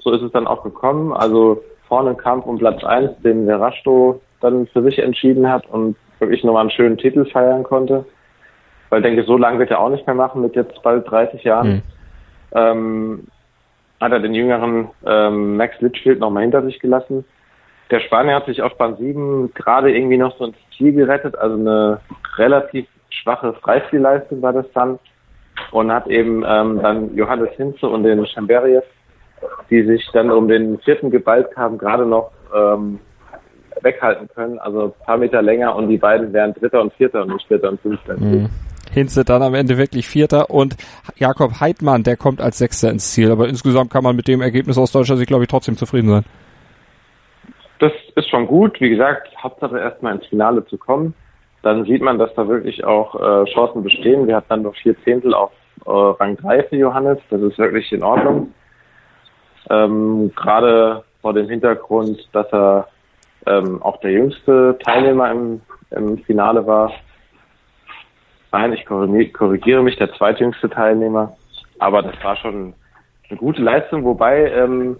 So 0.00 0.10
ist 0.10 0.22
es 0.22 0.32
dann 0.32 0.48
auch 0.48 0.64
gekommen. 0.64 1.12
Also 1.12 1.62
vorne 1.86 2.16
Kampf 2.16 2.46
um 2.46 2.58
Platz 2.58 2.82
eins, 2.82 3.12
den 3.22 3.46
Verasto 3.46 4.20
dann 4.40 4.66
für 4.66 4.82
sich 4.82 4.98
entschieden 4.98 5.48
hat 5.48 5.68
und 5.68 5.94
wirklich 6.18 6.42
nochmal 6.42 6.62
einen 6.62 6.70
schönen 6.72 6.98
Titel 6.98 7.26
feiern 7.26 7.62
konnte. 7.62 8.04
Weil 8.88 9.00
ich 9.00 9.06
denke, 9.06 9.22
so 9.22 9.36
lange 9.36 9.60
wird 9.60 9.70
er 9.70 9.78
auch 9.78 9.90
nicht 9.90 10.06
mehr 10.06 10.16
machen 10.16 10.42
mit 10.42 10.56
jetzt 10.56 10.82
bald 10.82 11.08
30 11.08 11.44
Jahren. 11.44 11.68
Mhm. 11.68 11.82
Ähm, 12.52 13.26
hat 14.00 14.10
er 14.10 14.18
den 14.18 14.34
jüngeren 14.34 14.88
ähm, 15.06 15.56
Max 15.56 15.80
Litchfield 15.80 16.18
nochmal 16.18 16.42
hinter 16.42 16.64
sich 16.64 16.80
gelassen. 16.80 17.24
Der 17.90 18.00
Spanier 18.00 18.34
hat 18.34 18.46
sich 18.46 18.62
auf 18.62 18.76
Bahn 18.76 18.96
7 18.96 19.52
gerade 19.54 19.94
irgendwie 19.94 20.16
noch 20.16 20.36
so 20.38 20.46
ins 20.46 20.56
Ziel 20.76 20.92
gerettet, 20.92 21.36
also 21.36 21.56
eine 21.56 22.00
relativ 22.36 22.86
schwache 23.10 23.52
Freistilleistung 23.54 24.42
war 24.42 24.52
das 24.52 24.66
dann 24.74 24.98
und 25.70 25.92
hat 25.92 26.06
eben 26.08 26.44
ähm, 26.46 26.80
dann 26.82 27.14
Johannes 27.16 27.50
Hinze 27.56 27.88
und 27.88 28.02
den 28.02 28.26
Chamberiev, 28.26 28.84
die 29.70 29.84
sich 29.84 30.08
dann 30.12 30.30
um 30.30 30.48
den 30.48 30.78
vierten 30.80 31.10
geballt 31.10 31.56
haben, 31.56 31.78
gerade 31.78 32.04
noch 32.04 32.30
ähm, 32.54 32.98
weghalten 33.82 34.28
können, 34.34 34.58
also 34.58 34.86
ein 34.86 35.04
paar 35.04 35.18
Meter 35.18 35.42
länger 35.42 35.74
und 35.76 35.88
die 35.88 35.98
beiden 35.98 36.32
wären 36.32 36.54
Dritter 36.54 36.80
und 36.80 36.92
Vierter 36.94 37.22
und 37.22 37.32
nicht 37.32 37.46
Vierter 37.46 37.70
und 37.70 37.80
Fünfter. 37.80 38.18
Mhm. 38.18 38.48
Hinze 38.92 39.24
dann 39.24 39.42
am 39.42 39.54
Ende 39.54 39.76
wirklich 39.76 40.08
Vierter 40.08 40.50
und 40.50 40.76
Jakob 41.16 41.60
Heidmann, 41.60 42.02
der 42.02 42.16
kommt 42.16 42.40
als 42.40 42.58
Sechster 42.58 42.90
ins 42.90 43.12
Ziel. 43.12 43.30
Aber 43.30 43.48
insgesamt 43.48 43.90
kann 43.90 44.02
man 44.02 44.16
mit 44.16 44.28
dem 44.28 44.40
Ergebnis 44.40 44.78
aus 44.78 44.92
Deutschland 44.92 45.18
sich, 45.18 45.26
glaube 45.26 45.44
ich, 45.44 45.48
trotzdem 45.48 45.76
zufrieden 45.76 46.08
sein. 46.08 46.24
Das 47.78 47.92
ist 48.14 48.28
schon 48.28 48.46
gut. 48.46 48.80
Wie 48.80 48.90
gesagt, 48.90 49.28
Hauptsache 49.42 49.78
erstmal 49.78 50.14
ins 50.14 50.26
Finale 50.26 50.64
zu 50.66 50.78
kommen. 50.78 51.14
Dann 51.62 51.84
sieht 51.84 52.02
man, 52.02 52.18
dass 52.18 52.32
da 52.34 52.48
wirklich 52.48 52.84
auch 52.84 53.14
äh, 53.14 53.50
Chancen 53.52 53.82
bestehen. 53.82 54.26
Wir 54.26 54.36
hatten 54.36 54.48
dann 54.48 54.62
nur 54.62 54.74
vier 54.74 54.96
Zehntel 55.02 55.34
auf 55.34 55.50
äh, 55.84 55.90
Rang 55.90 56.36
3 56.36 56.62
für 56.64 56.76
Johannes. 56.76 57.18
Das 57.30 57.40
ist 57.40 57.58
wirklich 57.58 57.92
in 57.92 58.02
Ordnung. 58.02 58.54
Ähm, 59.68 60.32
Gerade 60.36 61.02
vor 61.20 61.32
dem 61.32 61.48
Hintergrund, 61.48 62.28
dass 62.32 62.46
er 62.52 62.88
ähm, 63.46 63.82
auch 63.82 63.98
der 64.00 64.12
jüngste 64.12 64.78
Teilnehmer 64.84 65.30
im, 65.30 65.60
im 65.90 66.18
Finale 66.18 66.66
war. 66.66 66.92
Nein, 68.52 68.72
ich 68.72 68.86
korrigiere 68.86 69.82
mich, 69.82 69.96
der 69.96 70.12
zweitjüngste 70.14 70.70
Teilnehmer. 70.70 71.36
Aber 71.78 72.02
das 72.02 72.14
war 72.22 72.36
schon 72.36 72.74
eine 73.28 73.38
gute 73.38 73.62
Leistung, 73.62 74.04
wobei, 74.04 74.50
ähm, 74.52 74.96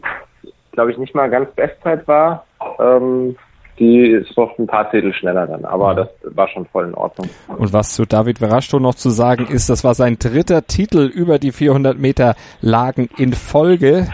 glaube 0.73 0.91
ich, 0.91 0.99
nicht 0.99 1.15
mal 1.15 1.31
ganz 1.31 1.51
Bestzeit 1.53 2.07
war. 2.09 2.46
Ähm, 2.79 3.37
die 3.79 4.07
ist 4.07 4.37
noch 4.37 4.59
ein 4.59 4.67
paar 4.67 4.91
Titel 4.91 5.13
schneller 5.13 5.47
dann, 5.47 5.65
aber 5.65 5.95
das 5.95 6.09
war 6.35 6.49
schon 6.49 6.65
voll 6.67 6.87
in 6.87 6.95
Ordnung. 6.95 7.29
Und 7.47 7.73
was 7.73 7.95
zu 7.95 8.07
David 8.07 8.39
Verashto 8.39 8.79
noch 8.79 8.95
zu 8.95 9.11
sagen 9.11 9.47
ist, 9.49 9.69
das 9.69 9.85
war 9.85 9.95
sein 9.95 10.19
dritter 10.19 10.67
Titel 10.67 11.11
über 11.13 11.39
die 11.39 11.53
400 11.53 11.99
Meter 11.99 12.37
Lagen 12.63 13.11
in 13.19 13.35
Folge 13.35 14.09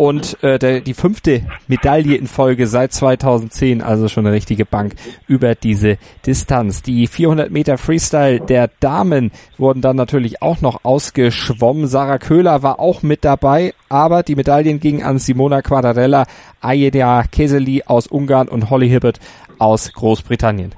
und 0.00 0.42
äh, 0.42 0.58
der, 0.58 0.80
die 0.80 0.94
fünfte 0.94 1.42
Medaille 1.68 2.16
in 2.16 2.26
Folge 2.26 2.66
seit 2.66 2.90
2010, 2.90 3.82
also 3.82 4.08
schon 4.08 4.26
eine 4.26 4.34
richtige 4.34 4.64
Bank 4.64 4.94
über 5.28 5.54
diese 5.54 5.98
Distanz. 6.24 6.80
Die 6.80 7.06
400 7.06 7.50
Meter 7.50 7.76
Freestyle 7.76 8.40
der 8.40 8.70
Damen 8.80 9.30
wurden 9.58 9.82
dann 9.82 9.96
natürlich 9.96 10.40
auch 10.40 10.62
noch 10.62 10.86
ausgeschwommen. 10.86 11.86
Sarah 11.86 12.16
Köhler 12.16 12.62
war 12.62 12.80
auch 12.80 13.02
mit 13.02 13.26
dabei, 13.26 13.74
aber 13.90 14.22
die 14.22 14.36
Medaillen 14.36 14.80
gingen 14.80 15.02
an 15.02 15.18
Simona 15.18 15.60
Quadarella, 15.60 16.24
Ayeda 16.62 17.24
Keseli 17.30 17.82
aus 17.84 18.06
Ungarn 18.06 18.48
und 18.48 18.70
Holly 18.70 18.88
Hibbert 18.88 19.20
aus 19.58 19.92
Großbritannien. 19.92 20.74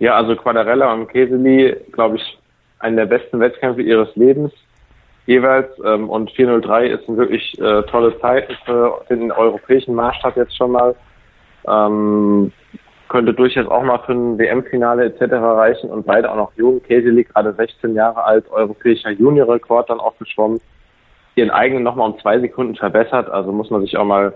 Ja, 0.00 0.16
also 0.16 0.36
Quadarella 0.36 0.92
und 0.92 1.08
Keseli, 1.08 1.74
glaube 1.92 2.16
ich, 2.16 2.38
einen 2.80 2.96
der 2.98 3.06
besten 3.06 3.40
Wettkämpfe 3.40 3.80
ihres 3.80 4.14
Lebens 4.16 4.52
jeweils. 5.26 5.68
Ähm, 5.84 6.08
und 6.08 6.30
403 6.32 6.86
ist 6.88 7.08
ein 7.08 7.16
wirklich 7.16 7.58
äh, 7.60 7.82
tolles 7.84 8.18
Zeiten 8.20 8.54
für 8.64 9.04
den 9.08 9.32
europäischen 9.32 9.94
Maßstab 9.94 10.36
jetzt 10.36 10.56
schon 10.56 10.72
mal. 10.72 10.94
Ähm, 11.66 12.52
könnte 13.08 13.34
durchaus 13.34 13.68
auch 13.68 13.82
mal 13.82 13.98
für 14.06 14.12
ein 14.12 14.38
WM-Finale 14.38 15.04
etc. 15.04 15.34
reichen 15.34 15.90
und 15.90 16.06
beide 16.06 16.30
auch 16.30 16.36
noch 16.36 16.52
jung. 16.56 16.82
Casey 16.82 17.24
gerade 17.24 17.52
16 17.52 17.94
Jahre 17.94 18.24
alt, 18.24 18.50
europäischer 18.50 19.10
Junior-Rekord 19.10 19.90
dann 19.90 20.00
auch 20.00 20.18
geschwommen. 20.18 20.60
Ihren 21.36 21.50
eigenen 21.50 21.82
nochmal 21.82 22.10
um 22.10 22.18
zwei 22.18 22.38
Sekunden 22.38 22.76
verbessert, 22.76 23.28
also 23.28 23.52
muss 23.52 23.70
man 23.70 23.82
sich 23.82 23.96
auch 23.96 24.04
mal 24.04 24.32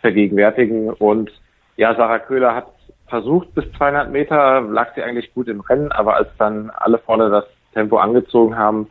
vergegenwärtigen. 0.00 0.90
Und 0.90 1.30
ja, 1.76 1.94
Sarah 1.94 2.18
Köhler 2.18 2.54
hat 2.54 2.66
versucht, 3.08 3.54
bis 3.54 3.70
200 3.76 4.10
Meter 4.10 4.62
lag 4.62 4.94
sie 4.94 5.02
eigentlich 5.02 5.32
gut 5.34 5.48
im 5.48 5.60
Rennen, 5.60 5.92
aber 5.92 6.16
als 6.16 6.28
dann 6.38 6.70
alle 6.70 6.98
vorne 6.98 7.28
das 7.30 7.44
Tempo 7.74 7.98
angezogen 7.98 8.56
haben, 8.56 8.88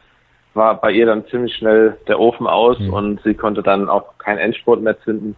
war 0.54 0.80
bei 0.80 0.92
ihr 0.92 1.06
dann 1.06 1.26
ziemlich 1.28 1.56
schnell 1.56 1.98
der 2.08 2.20
Ofen 2.20 2.48
aus 2.48 2.80
mhm. 2.80 2.94
und 2.94 3.22
sie 3.24 3.34
konnte 3.34 3.64
dann 3.64 3.90
auch 3.90 4.18
keinen 4.18 4.40
Endspurt 4.40 4.82
mehr 4.82 5.00
zünden. 5.02 5.36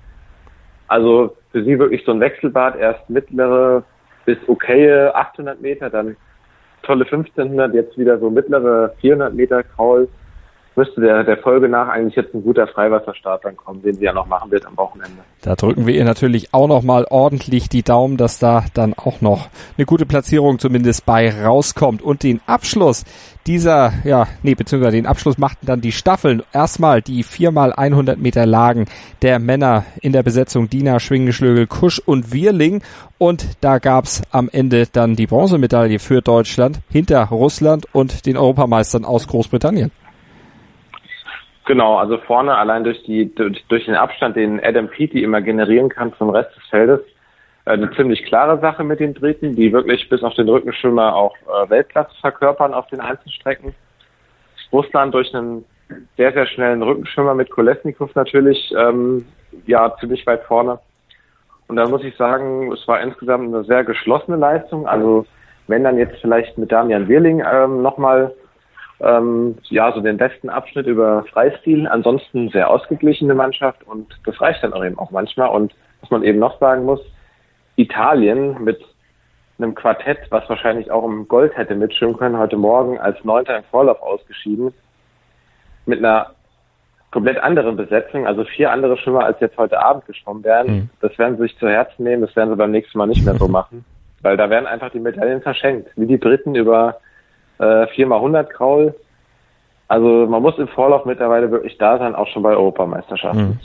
Also 0.88 1.36
für 1.52 1.64
sie 1.64 1.78
wirklich 1.78 2.04
so 2.06 2.12
ein 2.12 2.20
Wechselbad, 2.20 2.78
erst 2.78 3.10
mittlere 3.10 3.84
bis 4.26 4.38
okaye 4.48 5.14
800 5.14 5.62
Meter, 5.62 5.90
dann 5.90 6.16
tolle 6.82 7.06
1500, 7.06 7.74
jetzt 7.74 7.98
wieder 7.98 8.18
so 8.20 8.30
mittlere 8.30 8.94
400 9.02 9.34
Meter 9.34 9.64
Kraul 9.64 10.08
müsste 10.76 11.02
der, 11.02 11.24
der 11.24 11.38
Folge 11.38 11.70
nach 11.70 11.88
eigentlich 11.88 12.16
jetzt 12.16 12.34
ein 12.34 12.44
guter 12.44 12.68
Freiwasserstart 12.68 13.46
dann 13.46 13.56
kommen, 13.58 13.82
den 13.82 13.94
sie 13.96 14.06
ja 14.06 14.14
noch 14.14 14.28
machen 14.28 14.52
wird 14.52 14.66
am 14.66 14.78
Wochenende. 14.78 15.20
Da 15.42 15.56
drücken 15.56 15.86
wir 15.86 15.94
ihr 15.94 16.06
natürlich 16.06 16.54
auch 16.54 16.68
noch 16.68 16.84
mal 16.84 17.06
ordentlich 17.10 17.70
die 17.70 17.84
Daumen, 17.84 18.18
dass 18.18 18.40
da 18.40 18.66
dann 18.74 18.94
auch 18.94 19.22
noch 19.22 19.50
eine 19.78 19.86
gute 19.86 20.06
Platzierung 20.06 20.60
zumindest 20.60 21.06
bei 21.06 21.30
rauskommt. 21.44 22.02
Und 22.02 22.24
den 22.24 22.42
Abschluss 22.46 23.04
dieser, 23.46 23.94
ja, 24.06 24.28
nee, 24.42 24.56
beziehungsweise 24.56 24.96
den 24.96 25.06
Abschluss 25.06 25.38
machten 25.38 25.66
dann 25.66 25.82
die 25.82 25.92
Staffeln. 25.92 26.44
Erstmal 26.54 27.02
die 27.02 27.24
viermal 27.24 27.74
100 27.74 28.18
Meter 28.18 28.46
Lagen 28.46 28.86
der 29.22 29.40
Männer 29.40 29.86
in 30.02 30.14
der 30.14 30.24
Besetzung 30.24 30.70
Dina, 30.70 31.00
Schwingenschlögel, 31.00 31.68
Kusch 31.68 32.00
und 32.00 32.34
Wirling. 32.34 32.82
Und 33.18 33.46
da 33.62 33.80
gab's 33.80 34.22
am 34.32 34.50
Ende 34.52 34.88
dann 34.92 35.16
die 35.16 35.28
Bronzemedaille 35.28 36.00
für 36.00 36.22
Deutschland 36.22 36.80
hinter 36.90 37.26
Russland 37.26 37.86
und 37.94 38.26
den 38.26 38.38
Europameistern 38.38 39.06
aus 39.06 39.28
Großbritannien. 39.28 39.92
Genau, 41.66 41.98
also 41.98 42.18
vorne 42.18 42.56
allein 42.58 42.84
durch 42.84 43.02
die 43.04 43.34
durch, 43.34 43.86
den 43.86 43.96
Abstand, 43.96 44.36
den 44.36 44.64
Adam 44.64 44.90
Peaty 44.90 45.24
immer 45.24 45.42
generieren 45.42 45.90
kann 45.90 46.14
zum 46.16 46.30
Rest 46.30 46.56
des 46.56 46.64
Feldes, 46.66 47.00
äh, 47.66 47.72
eine 47.72 47.90
ziemlich 47.92 48.26
klare 48.26 48.60
Sache 48.60 48.84
mit 48.84 49.00
den 49.00 49.14
Dritten, 49.14 49.56
die 49.56 49.72
wirklich 49.72 50.10
bis 50.10 50.24
auf 50.24 50.34
den 50.34 50.50
Rückenschwimmer 50.50 51.16
auch 51.16 51.36
äh, 51.36 51.70
Weltklasse 51.70 52.16
verkörpern 52.20 52.74
auf 52.74 52.88
den 52.88 53.00
Einzelstrecken. 53.00 53.74
Russland 54.74 55.14
durch 55.14 55.34
einen 55.34 55.64
sehr, 56.18 56.34
sehr 56.34 56.48
schnellen 56.48 56.82
Rückenschwimmer 56.82 57.36
mit 57.36 57.50
Kolesnikov 57.50 58.14
natürlich 58.16 58.74
ähm, 58.78 59.26
ja 59.66 59.96
ziemlich 60.00 60.26
weit 60.28 60.44
vorne. 60.44 60.80
Und 61.68 61.78
da 61.78 61.88
muss 61.88 62.04
ich 62.04 62.16
sagen, 62.18 62.72
es 62.72 62.86
war 62.88 63.02
insgesamt 63.02 63.54
eine 63.54 63.64
sehr 63.64 63.84
geschlossene 63.84 64.38
Leistung. 64.38 64.88
Also 64.88 65.26
wenn 65.68 65.84
dann 65.84 65.98
jetzt 65.98 66.20
vielleicht 66.20 66.58
mit 66.58 66.72
Damian 66.72 67.08
Wirling 67.08 67.42
ähm, 67.50 67.82
nochmal 67.82 68.34
ähm, 69.04 69.58
ja, 69.70 69.92
so 69.92 70.02
den 70.02 70.18
besten 70.18 70.50
Abschnitt 70.50 70.88
über 70.88 71.26
Freistil. 71.32 71.88
Ansonsten 71.88 72.50
sehr 72.50 72.70
ausgeglichene 72.70 73.36
Mannschaft 73.36 73.84
und 73.86 74.18
das 74.26 74.40
reicht 74.40 74.64
dann 74.64 74.74
auch 74.74 74.84
eben 74.84 74.98
auch 74.98 75.12
manchmal. 75.12 75.50
Und 75.50 75.74
was 76.02 76.10
man 76.10 76.24
eben 76.24 76.40
noch 76.40 76.60
sagen 76.60 76.86
muss, 76.86 77.02
Italien 77.76 78.64
mit 78.64 78.80
einem 79.58 79.76
Quartett, 79.76 80.20
was 80.30 80.48
wahrscheinlich 80.50 80.90
auch 80.90 81.04
im 81.04 81.28
Gold 81.28 81.56
hätte 81.58 81.76
mitschwimmen 81.76 82.18
können, 82.18 82.38
heute 82.38 82.58
Morgen 82.58 82.98
als 82.98 83.24
Neunter 83.24 83.58
im 83.58 83.64
Vorlauf 83.66 84.02
ausgeschieden, 84.02 84.74
mit 85.86 86.00
einer 86.00 86.32
komplett 87.12 87.38
anderen 87.38 87.76
Besetzung, 87.76 88.26
also 88.26 88.44
vier 88.44 88.72
andere 88.72 88.98
Schwimmer 88.98 89.26
als 89.26 89.40
jetzt 89.40 89.58
heute 89.58 89.80
Abend 89.84 90.06
geschwommen 90.06 90.44
wären. 90.44 90.68
Mhm. 90.68 90.90
Das 91.02 91.18
werden 91.20 91.38
sie 91.38 91.44
sich 91.44 91.58
zu 91.60 91.70
Herzen 91.70 92.04
nehmen, 92.04 92.24
das 92.24 92.36
werden 92.36 92.50
sie 92.50 92.56
beim 92.56 92.72
nächsten 92.72 92.98
Mal 92.98 93.08
nicht 93.08 93.24
mehr 93.24 93.36
so 93.36 93.48
machen, 93.50 93.86
weil 94.22 94.38
da 94.38 94.50
werden 94.50 94.66
einfach 94.66 94.90
die 94.92 95.00
Medaillen 95.00 95.42
verschenkt, 95.42 95.90
wie 95.96 96.08
die 96.08 96.18
Briten 96.18 96.56
über 96.56 96.98
äh, 97.64 97.86
4x100 97.96 98.44
Kraul. 98.46 98.96
Also 99.88 100.26
man 100.28 100.42
muss 100.42 100.58
im 100.58 100.68
Vorlauf 100.68 101.06
mittlerweile 101.06 101.52
wirklich 101.52 101.78
da 101.78 101.98
sein, 101.98 102.16
auch 102.16 102.28
schon 102.28 102.44
bei 102.44 102.52
Europameisterschaften. 102.52 103.42
Mhm. 103.42 103.60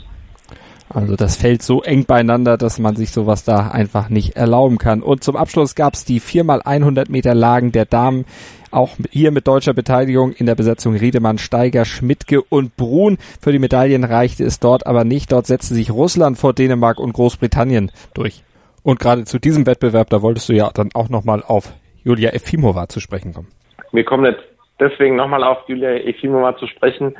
Also 0.91 1.15
das 1.15 1.35
fällt 1.35 1.61
so 1.61 1.83
eng 1.83 2.05
beieinander, 2.05 2.57
dass 2.57 2.79
man 2.79 2.95
sich 2.95 3.11
sowas 3.11 3.43
da 3.43 3.67
einfach 3.69 4.09
nicht 4.09 4.35
erlauben 4.35 4.79
kann. 4.79 5.03
Und 5.03 5.23
zum 5.23 5.35
Abschluss 5.35 5.75
gab 5.75 5.93
es 5.93 6.03
die 6.03 6.19
4x100 6.19 7.11
Meter 7.11 7.35
Lagen 7.35 7.71
der 7.71 7.85
Damen. 7.85 8.25
Auch 8.71 8.91
hier 9.11 9.31
mit 9.31 9.47
deutscher 9.47 9.73
Beteiligung 9.73 10.31
in 10.33 10.47
der 10.47 10.55
Besetzung 10.55 10.95
Riedemann, 10.95 11.37
Steiger, 11.37 11.85
Schmidtke 11.85 12.41
und 12.41 12.75
Brun. 12.75 13.17
Für 13.39 13.51
die 13.51 13.59
Medaillen 13.59 14.03
reichte 14.03 14.43
es 14.43 14.59
dort 14.59 14.87
aber 14.87 15.03
nicht. 15.03 15.31
Dort 15.31 15.45
setzte 15.45 15.75
sich 15.75 15.91
Russland 15.91 16.37
vor 16.39 16.53
Dänemark 16.53 16.99
und 16.99 17.13
Großbritannien 17.13 17.91
durch. 18.15 18.43
Und 18.81 18.99
gerade 18.99 19.25
zu 19.25 19.39
diesem 19.39 19.67
Wettbewerb, 19.67 20.09
da 20.09 20.21
wolltest 20.23 20.49
du 20.49 20.53
ja 20.53 20.71
dann 20.73 20.89
auch 20.95 21.09
nochmal 21.09 21.43
auf 21.45 21.73
Julia 22.03 22.31
Efimova 22.31 22.89
zu 22.89 22.99
sprechen 22.99 23.33
kommen. 23.33 23.47
Wir 23.91 24.03
kommen 24.03 24.25
jetzt 24.25 24.43
deswegen 24.79 25.15
nochmal 25.15 25.43
auf 25.43 25.67
Julia 25.67 25.91
Efimova 25.91 26.57
zu 26.57 26.67
sprechen, 26.67 27.15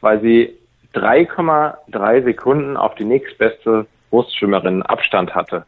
weil 0.00 0.20
sie 0.20 0.56
3,3 0.94 2.24
Sekunden 2.24 2.76
auf 2.76 2.94
die 2.96 3.04
nächstbeste 3.04 3.86
Brustschwimmerin 4.10 4.82
Abstand 4.82 5.34
hatte. 5.34 5.64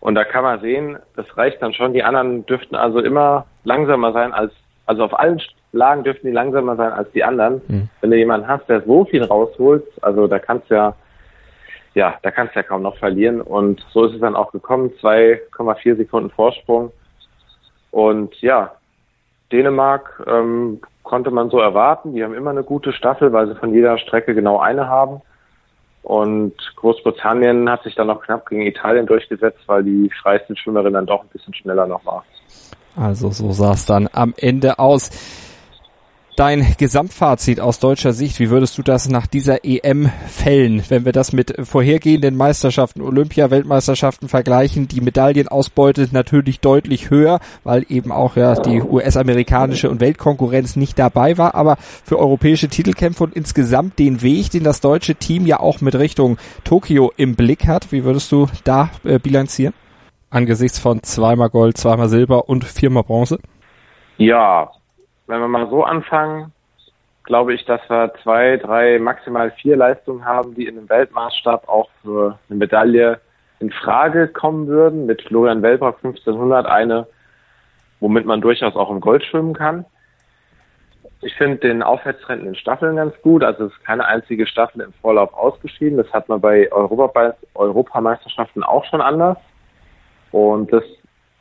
Und 0.00 0.14
da 0.14 0.24
kann 0.24 0.44
man 0.44 0.60
sehen, 0.60 0.98
das 1.16 1.36
reicht 1.36 1.60
dann 1.60 1.72
schon. 1.72 1.92
Die 1.92 2.04
anderen 2.04 2.46
dürften 2.46 2.76
also 2.76 3.00
immer 3.00 3.46
langsamer 3.64 4.12
sein 4.12 4.32
als, 4.32 4.52
also 4.86 5.04
auf 5.04 5.18
allen 5.18 5.40
Lagen 5.72 6.04
dürften 6.04 6.28
die 6.28 6.32
langsamer 6.32 6.76
sein 6.76 6.92
als 6.92 7.10
die 7.12 7.24
anderen. 7.24 7.60
Mhm. 7.66 7.88
Wenn 8.00 8.10
du 8.10 8.16
jemanden 8.16 8.46
hast, 8.46 8.68
der 8.68 8.82
so 8.82 9.04
viel 9.04 9.24
rausholt, 9.24 9.84
also 10.02 10.28
da 10.28 10.38
kannst 10.38 10.70
du 10.70 10.74
ja, 10.74 10.94
ja, 11.94 12.14
da 12.22 12.30
kannst 12.30 12.54
du 12.54 12.60
ja 12.60 12.62
kaum 12.62 12.82
noch 12.82 12.96
verlieren. 12.98 13.40
Und 13.40 13.84
so 13.90 14.04
ist 14.04 14.14
es 14.14 14.20
dann 14.20 14.36
auch 14.36 14.52
gekommen. 14.52 14.92
2,4 15.02 15.96
Sekunden 15.96 16.30
Vorsprung. 16.30 16.92
Und 17.90 18.40
ja, 18.42 18.75
Dänemark 19.52 20.22
ähm, 20.26 20.80
konnte 21.02 21.30
man 21.30 21.50
so 21.50 21.58
erwarten. 21.58 22.14
Die 22.14 22.24
haben 22.24 22.34
immer 22.34 22.50
eine 22.50 22.64
gute 22.64 22.92
Staffel, 22.92 23.32
weil 23.32 23.48
sie 23.48 23.54
von 23.54 23.72
jeder 23.72 23.98
Strecke 23.98 24.34
genau 24.34 24.58
eine 24.58 24.88
haben. 24.88 25.22
Und 26.02 26.54
Großbritannien 26.76 27.68
hat 27.68 27.82
sich 27.82 27.94
dann 27.96 28.06
noch 28.06 28.22
knapp 28.22 28.48
gegen 28.48 28.62
Italien 28.62 29.06
durchgesetzt, 29.06 29.58
weil 29.66 29.82
die 29.82 30.10
Freistilschwimmerin 30.22 30.92
dann 30.92 31.06
doch 31.06 31.22
ein 31.22 31.28
bisschen 31.28 31.54
schneller 31.54 31.86
noch 31.86 32.04
war. 32.04 32.24
Also 32.96 33.30
so 33.30 33.50
sah 33.50 33.72
es 33.72 33.86
dann 33.86 34.08
am 34.12 34.32
Ende 34.36 34.78
aus. 34.78 35.10
Dein 36.36 36.74
Gesamtfazit 36.76 37.60
aus 37.60 37.78
deutscher 37.78 38.12
Sicht, 38.12 38.38
wie 38.40 38.50
würdest 38.50 38.76
du 38.76 38.82
das 38.82 39.08
nach 39.08 39.26
dieser 39.26 39.64
EM 39.64 40.10
fällen, 40.28 40.82
wenn 40.90 41.06
wir 41.06 41.12
das 41.12 41.32
mit 41.32 41.54
vorhergehenden 41.66 42.36
Meisterschaften, 42.36 43.00
Olympia, 43.00 43.50
Weltmeisterschaften 43.50 44.28
vergleichen? 44.28 44.86
Die 44.86 45.00
Medaillenausbeute 45.00 46.08
natürlich 46.12 46.60
deutlich 46.60 47.08
höher, 47.08 47.40
weil 47.64 47.86
eben 47.88 48.12
auch 48.12 48.36
ja 48.36 48.54
die 48.54 48.82
US-amerikanische 48.82 49.88
und 49.88 50.00
Weltkonkurrenz 50.00 50.76
nicht 50.76 50.98
dabei 50.98 51.38
war, 51.38 51.54
aber 51.54 51.78
für 51.78 52.18
europäische 52.18 52.68
Titelkämpfe 52.68 53.24
und 53.24 53.34
insgesamt 53.34 53.98
den 53.98 54.20
Weg, 54.20 54.50
den 54.50 54.62
das 54.62 54.82
deutsche 54.82 55.14
Team 55.14 55.46
ja 55.46 55.60
auch 55.60 55.80
mit 55.80 55.94
Richtung 55.94 56.36
Tokio 56.64 57.12
im 57.16 57.34
Blick 57.34 57.66
hat, 57.66 57.92
wie 57.92 58.04
würdest 58.04 58.30
du 58.30 58.46
da 58.62 58.90
äh, 59.04 59.18
bilanzieren? 59.18 59.72
Angesichts 60.28 60.78
von 60.78 61.02
zweimal 61.02 61.48
Gold, 61.48 61.78
zweimal 61.78 62.10
Silber 62.10 62.50
und 62.50 62.64
viermal 62.64 63.04
Bronze? 63.04 63.38
Ja, 64.18 64.70
wenn 65.26 65.40
wir 65.40 65.48
mal 65.48 65.68
so 65.68 65.84
anfangen, 65.84 66.52
glaube 67.24 67.54
ich, 67.54 67.64
dass 67.64 67.80
wir 67.88 68.12
zwei, 68.22 68.56
drei, 68.56 68.98
maximal 68.98 69.50
vier 69.50 69.76
Leistungen 69.76 70.24
haben, 70.24 70.54
die 70.54 70.66
in 70.66 70.78
einem 70.78 70.88
Weltmaßstab 70.88 71.68
auch 71.68 71.90
für 72.02 72.38
eine 72.48 72.58
Medaille 72.58 73.20
in 73.58 73.70
Frage 73.70 74.28
kommen 74.28 74.66
würden. 74.68 75.06
Mit 75.06 75.22
Florian 75.22 75.62
Wellbrock 75.62 75.96
1500 75.96 76.66
eine, 76.66 77.06
womit 78.00 78.26
man 78.26 78.40
durchaus 78.40 78.76
auch 78.76 78.90
im 78.90 79.00
Gold 79.00 79.24
schwimmen 79.24 79.54
kann. 79.54 79.84
Ich 81.22 81.34
finde 81.34 81.56
den 81.56 81.82
Aufwärtstrend 81.82 82.44
in 82.44 82.54
Staffeln 82.54 82.96
ganz 82.96 83.14
gut. 83.22 83.42
Also 83.42 83.66
es 83.66 83.72
ist 83.72 83.84
keine 83.84 84.06
einzige 84.06 84.46
Staffel 84.46 84.82
im 84.82 84.92
Vorlauf 85.00 85.34
ausgeschieden. 85.34 85.96
Das 85.98 86.12
hat 86.12 86.28
man 86.28 86.40
bei 86.40 86.70
Europameisterschaften 86.70 88.62
auch 88.62 88.84
schon 88.84 89.00
anders. 89.00 89.38
Und 90.30 90.72
das 90.72 90.84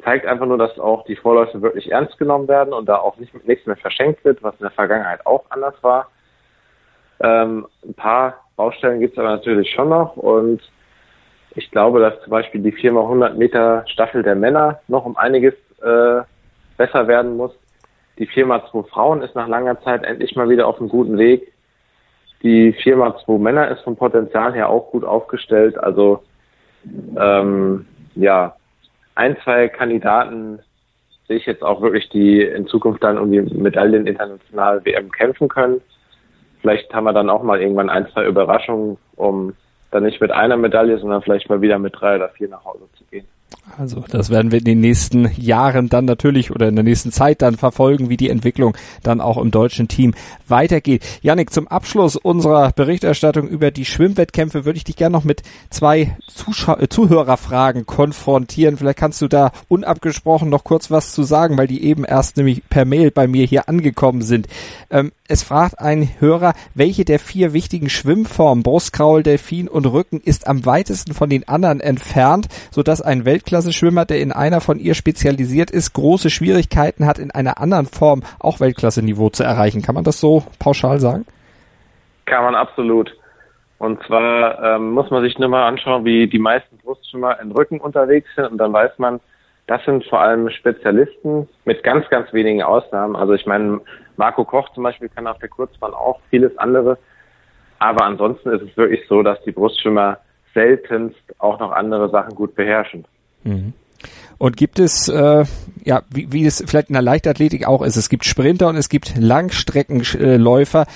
zeigt 0.05 0.25
einfach 0.27 0.45
nur, 0.45 0.57
dass 0.57 0.79
auch 0.79 1.03
die 1.05 1.15
Vorläufe 1.15 1.61
wirklich 1.61 1.91
ernst 1.91 2.17
genommen 2.17 2.47
werden 2.47 2.73
und 2.73 2.87
da 2.87 2.97
auch 2.97 3.17
nicht, 3.17 3.33
nichts 3.47 3.65
mehr 3.65 3.75
verschenkt 3.75 4.23
wird, 4.23 4.41
was 4.43 4.53
in 4.53 4.61
der 4.61 4.71
Vergangenheit 4.71 5.25
auch 5.25 5.43
anders 5.49 5.73
war. 5.81 6.09
Ähm, 7.19 7.67
ein 7.83 7.95
paar 7.95 8.45
Baustellen 8.55 8.99
gibt 8.99 9.13
es 9.13 9.19
aber 9.19 9.31
natürlich 9.31 9.69
schon 9.71 9.89
noch 9.89 10.15
und 10.15 10.61
ich 11.55 11.71
glaube, 11.71 11.99
dass 11.99 12.21
zum 12.21 12.31
Beispiel 12.31 12.61
die 12.61 12.73
4x100 12.73 13.33
Meter 13.33 13.83
Staffel 13.87 14.21
der 14.23 14.35
Männer 14.35 14.79
noch 14.87 15.05
um 15.05 15.17
einiges 15.17 15.55
äh, 15.81 16.21
besser 16.77 17.07
werden 17.07 17.37
muss. 17.37 17.51
Die 18.19 18.27
4x2 18.27 18.87
Frauen 18.87 19.21
ist 19.21 19.35
nach 19.35 19.47
langer 19.47 19.81
Zeit 19.81 20.03
endlich 20.03 20.35
mal 20.35 20.49
wieder 20.49 20.67
auf 20.67 20.79
einem 20.79 20.89
guten 20.89 21.17
Weg. 21.17 21.51
Die 22.43 22.73
4x2 22.73 23.39
Männer 23.39 23.69
ist 23.69 23.81
vom 23.81 23.95
Potenzial 23.95 24.53
her 24.53 24.69
auch 24.69 24.91
gut 24.91 25.03
aufgestellt. 25.03 25.77
Also 25.77 26.23
ähm, 27.17 27.87
ja, 28.15 28.55
ein, 29.15 29.37
zwei 29.43 29.67
Kandidaten 29.69 30.59
sehe 31.27 31.37
ich 31.37 31.45
jetzt 31.45 31.63
auch 31.63 31.81
wirklich, 31.81 32.09
die 32.09 32.41
in 32.41 32.67
Zukunft 32.67 33.03
dann 33.03 33.17
um 33.17 33.31
die 33.31 33.41
Medaillen 33.41 34.05
international 34.05 34.83
WM 34.85 35.11
kämpfen 35.11 35.47
können. 35.47 35.81
Vielleicht 36.61 36.93
haben 36.93 37.05
wir 37.05 37.13
dann 37.13 37.29
auch 37.29 37.43
mal 37.43 37.61
irgendwann 37.61 37.89
ein, 37.89 38.07
zwei 38.13 38.25
Überraschungen, 38.25 38.97
um 39.15 39.53
dann 39.91 40.03
nicht 40.03 40.21
mit 40.21 40.31
einer 40.31 40.57
Medaille, 40.57 40.97
sondern 40.97 41.21
vielleicht 41.21 41.49
mal 41.49 41.61
wieder 41.61 41.79
mit 41.79 41.93
drei 41.99 42.15
oder 42.17 42.29
vier 42.29 42.49
nach 42.49 42.65
Hause 42.65 42.87
zu 42.97 43.03
gehen. 43.05 43.25
Also 43.77 44.05
das 44.07 44.29
werden 44.29 44.51
wir 44.51 44.59
in 44.59 44.65
den 44.65 44.79
nächsten 44.79 45.29
Jahren 45.35 45.89
dann 45.89 46.05
natürlich 46.05 46.51
oder 46.51 46.69
in 46.69 46.75
der 46.75 46.83
nächsten 46.83 47.11
Zeit 47.11 47.41
dann 47.41 47.57
verfolgen, 47.57 48.09
wie 48.09 48.17
die 48.17 48.29
Entwicklung 48.29 48.77
dann 49.03 49.19
auch 49.19 49.37
im 49.37 49.51
deutschen 49.51 49.87
Team 49.87 50.13
weitergeht. 50.47 51.03
Janik, 51.21 51.51
zum 51.51 51.67
Abschluss 51.67 52.15
unserer 52.15 52.71
Berichterstattung 52.71 53.47
über 53.47 53.71
die 53.71 53.85
Schwimmwettkämpfe 53.85 54.65
würde 54.65 54.77
ich 54.77 54.85
dich 54.85 54.95
gerne 54.95 55.13
noch 55.13 55.23
mit 55.23 55.43
zwei 55.69 56.15
Zuschau 56.27 56.77
äh, 56.77 56.87
Zuhörerfragen 56.87 57.85
konfrontieren. 57.85 58.77
Vielleicht 58.77 58.99
kannst 58.99 59.21
du 59.21 59.27
da 59.27 59.51
unabgesprochen 59.67 60.49
noch 60.49 60.63
kurz 60.63 60.89
was 60.89 61.13
zu 61.13 61.23
sagen, 61.23 61.57
weil 61.57 61.67
die 61.67 61.83
eben 61.83 62.05
erst 62.05 62.37
nämlich 62.37 62.63
per 62.69 62.85
Mail 62.85 63.11
bei 63.11 63.27
mir 63.27 63.45
hier 63.45 63.67
angekommen 63.67 64.21
sind. 64.21 64.47
Ähm, 64.89 65.11
es 65.27 65.41
fragt 65.41 65.79
ein 65.79 66.07
Hörer, 66.19 66.53
welche 66.75 67.03
der 67.03 67.17
vier 67.17 67.51
wichtigen 67.51 67.89
Schwimmformen, 67.89 68.63
Brustkraul, 68.63 69.23
Delfin 69.23 69.67
und 69.67 69.87
Rücken, 69.87 70.21
ist 70.21 70.45
am 70.45 70.65
weitesten 70.67 71.15
von 71.15 71.29
den 71.29 71.47
anderen 71.47 71.79
entfernt, 71.79 72.47
sodass 72.69 73.01
ein 73.01 73.25
Weltklasse-Schwimmer, 73.45 74.05
der 74.05 74.19
in 74.21 74.31
einer 74.31 74.59
von 74.59 74.79
ihr 74.79 74.95
spezialisiert 74.95 75.69
ist, 75.69 75.93
große 75.93 76.31
Schwierigkeiten 76.31 77.05
hat, 77.05 77.19
in 77.19 77.29
einer 77.29 77.59
anderen 77.61 77.85
Form 77.85 78.23
auch 78.39 78.59
Weltklasse-Niveau 78.59 79.29
zu 79.29 79.43
erreichen. 79.43 79.83
Kann 79.83 79.93
man 79.93 80.03
das 80.03 80.19
so 80.19 80.43
pauschal 80.59 80.99
sagen? 80.99 81.25
Kann 82.25 82.43
man 82.43 82.55
absolut. 82.55 83.15
Und 83.77 84.01
zwar 84.07 84.63
ähm, 84.63 84.91
muss 84.91 85.11
man 85.11 85.21
sich 85.21 85.37
nur 85.37 85.49
mal 85.49 85.67
anschauen, 85.67 86.05
wie 86.05 86.27
die 86.27 86.39
meisten 86.39 86.77
Brustschwimmer 86.77 87.39
in 87.39 87.51
Rücken 87.51 87.79
unterwegs 87.79 88.27
sind 88.35 88.45
und 88.45 88.57
dann 88.57 88.73
weiß 88.73 88.97
man, 88.97 89.19
das 89.67 89.83
sind 89.85 90.05
vor 90.05 90.21
allem 90.21 90.49
Spezialisten 90.49 91.47
mit 91.65 91.83
ganz, 91.83 92.07
ganz 92.09 92.31
wenigen 92.33 92.63
Ausnahmen. 92.63 93.15
Also 93.15 93.33
ich 93.33 93.45
meine, 93.45 93.81
Marco 94.17 94.43
Koch 94.43 94.69
zum 94.73 94.83
Beispiel 94.83 95.09
kann 95.09 95.27
auf 95.27 95.39
der 95.39 95.49
Kurzbahn 95.49 95.93
auch 95.93 96.19
vieles 96.29 96.57
andere. 96.57 96.97
Aber 97.77 98.05
ansonsten 98.05 98.49
ist 98.49 98.61
es 98.61 98.77
wirklich 98.77 99.01
so, 99.07 99.21
dass 99.21 99.41
die 99.43 99.51
Brustschwimmer 99.51 100.19
seltenst 100.53 101.19
auch 101.39 101.59
noch 101.59 101.71
andere 101.71 102.09
Sachen 102.09 102.33
gut 102.35 102.55
beherrschen. 102.55 103.05
Mhm. 103.45 103.73
Und 104.37 104.57
gibt 104.57 104.79
es, 104.79 105.07
äh, 105.07 105.45
ja, 105.85 106.01
wie, 106.09 106.31
wie 106.31 106.45
es 106.45 106.63
vielleicht 106.67 106.89
in 106.89 106.93
der 106.93 107.01
Leichtathletik 107.01 107.65
auch 107.65 107.81
ist, 107.81 107.95
es 107.95 108.09
gibt 108.09 108.25
Sprinter 108.25 108.67
und 108.67 108.75
es 108.75 108.89
gibt 108.89 109.13
Langstreckenläufer, 109.17 110.87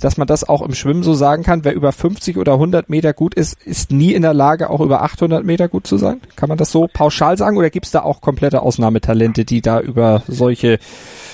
dass 0.00 0.16
man 0.16 0.26
das 0.26 0.48
auch 0.48 0.62
im 0.62 0.74
Schwimmen 0.74 1.04
so 1.04 1.14
sagen 1.14 1.44
kann, 1.44 1.64
wer 1.64 1.74
über 1.74 1.92
50 1.92 2.36
oder 2.38 2.54
100 2.54 2.90
Meter 2.90 3.12
gut 3.12 3.34
ist, 3.34 3.62
ist 3.64 3.92
nie 3.92 4.14
in 4.14 4.22
der 4.22 4.34
Lage, 4.34 4.68
auch 4.68 4.80
über 4.80 5.02
800 5.02 5.44
Meter 5.44 5.68
gut 5.68 5.86
zu 5.86 5.96
sein? 5.96 6.20
Kann 6.34 6.48
man 6.48 6.58
das 6.58 6.72
so 6.72 6.88
pauschal 6.92 7.38
sagen 7.38 7.56
oder 7.56 7.70
gibt 7.70 7.86
es 7.86 7.92
da 7.92 8.02
auch 8.02 8.20
komplette 8.20 8.62
Ausnahmetalente, 8.62 9.44
die 9.44 9.60
da 9.60 9.80
über 9.80 10.22
solche 10.26 10.80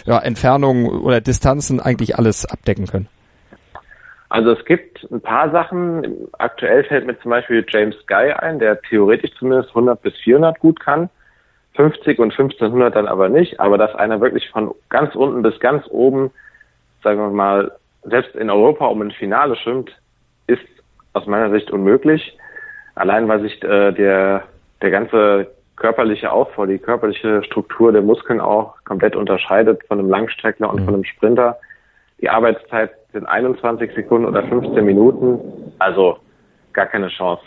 ja, 0.05 0.19
Entfernungen 0.19 0.87
oder 0.87 1.23
Distanzen 1.23 1.81
eigentlich 1.81 2.19
alles 2.19 2.45
abdecken 2.45 2.87
können? 2.87 3.09
Also 4.35 4.51
es 4.51 4.65
gibt 4.65 5.09
ein 5.13 5.21
paar 5.21 5.53
Sachen. 5.53 6.27
Aktuell 6.33 6.83
fällt 6.83 7.07
mir 7.07 7.17
zum 7.21 7.31
Beispiel 7.31 7.65
James 7.69 7.95
Guy 8.09 8.33
ein, 8.33 8.59
der 8.59 8.83
theoretisch 8.83 9.31
zumindest 9.39 9.69
100 9.69 10.03
bis 10.03 10.13
400 10.25 10.59
gut 10.59 10.81
kann. 10.81 11.09
50 11.77 12.19
und 12.19 12.33
1500 12.33 12.97
dann 12.97 13.07
aber 13.07 13.29
nicht. 13.29 13.61
Aber 13.61 13.79
dass 13.79 13.95
einer 13.95 14.21
wirklich 14.21 14.51
von 14.51 14.75
ganz 14.89 15.15
unten 15.15 15.43
bis 15.43 15.61
ganz 15.61 15.87
oben, 15.89 16.33
sagen 17.05 17.21
wir 17.21 17.31
mal, 17.31 17.77
selbst 18.03 18.35
in 18.35 18.51
Europa 18.51 18.87
um 18.87 19.03
ein 19.03 19.13
Finale 19.13 19.55
schwimmt, 19.55 19.97
ist 20.49 20.67
aus 21.13 21.27
meiner 21.27 21.53
Sicht 21.53 21.71
unmöglich. 21.71 22.37
Allein 22.97 23.29
weil 23.29 23.41
sich 23.41 23.63
äh, 23.63 23.93
der, 23.93 24.43
der 24.83 24.91
ganze 24.91 25.47
körperliche 25.77 26.33
Aufbau, 26.33 26.67
die 26.67 26.79
körperliche 26.79 27.45
Struktur 27.45 27.93
der 27.93 28.03
Muskeln 28.03 28.41
auch 28.41 28.75
komplett 28.85 29.15
unterscheidet 29.15 29.87
von 29.87 30.01
einem 30.01 30.11
Langstreckler 30.11 30.71
und 30.71 30.81
mhm. 30.81 30.85
von 30.87 30.95
einem 30.95 31.05
Sprinter. 31.05 31.57
Die 32.21 32.29
Arbeitszeit 32.29 32.91
sind 33.15 33.27
21 33.27 33.95
Sekunden 33.95 34.27
oder 34.27 34.43
15 34.43 34.85
Minuten, 34.85 35.73
also 35.79 36.19
gar 36.73 36.87
keine 36.87 37.09
Chance. 37.09 37.43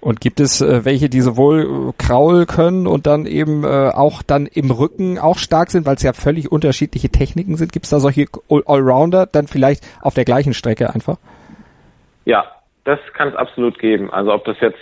Und 0.00 0.20
gibt 0.20 0.40
es 0.40 0.60
äh, 0.60 0.84
welche, 0.84 1.08
die 1.08 1.20
sowohl 1.20 1.92
Kraul 1.98 2.46
können 2.46 2.86
und 2.86 3.06
dann 3.06 3.26
eben 3.26 3.64
äh, 3.64 3.90
auch 3.94 4.22
dann 4.22 4.46
im 4.46 4.70
Rücken 4.70 5.18
auch 5.18 5.36
stark 5.36 5.70
sind, 5.70 5.86
weil 5.86 5.96
es 5.96 6.02
ja 6.02 6.12
völlig 6.12 6.50
unterschiedliche 6.50 7.10
Techniken 7.10 7.56
sind? 7.56 7.72
Gibt 7.72 7.84
es 7.84 7.90
da 7.90 7.98
solche 7.98 8.26
Allrounder 8.48 9.26
dann 9.26 9.46
vielleicht 9.46 9.84
auf 10.00 10.14
der 10.14 10.24
gleichen 10.24 10.54
Strecke 10.54 10.92
einfach? 10.92 11.18
Ja, 12.24 12.44
das 12.84 12.98
kann 13.14 13.28
es 13.28 13.34
absolut 13.34 13.78
geben. 13.78 14.10
Also 14.12 14.32
ob 14.32 14.44
das 14.44 14.56
jetzt 14.60 14.78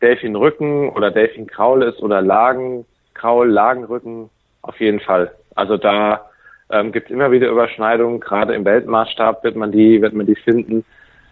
Delfinrücken 0.00 0.90
oder 0.90 1.10
Delfinkraul 1.10 1.82
ist 1.82 2.00
oder 2.00 2.22
Lagenkraul, 2.22 3.50
Lagenrücken, 3.50 4.30
auf 4.62 4.78
jeden 4.80 5.00
Fall. 5.00 5.32
Also 5.54 5.76
da 5.76 6.27
ähm, 6.70 6.92
gibt 6.92 7.06
es 7.08 7.12
immer 7.12 7.30
wieder 7.30 7.48
Überschneidungen. 7.48 8.20
Gerade 8.20 8.54
im 8.54 8.64
Weltmaßstab 8.64 9.44
wird 9.44 9.56
man 9.56 9.72
die, 9.72 10.02
wird 10.02 10.14
man 10.14 10.26
die 10.26 10.36
finden. 10.36 10.84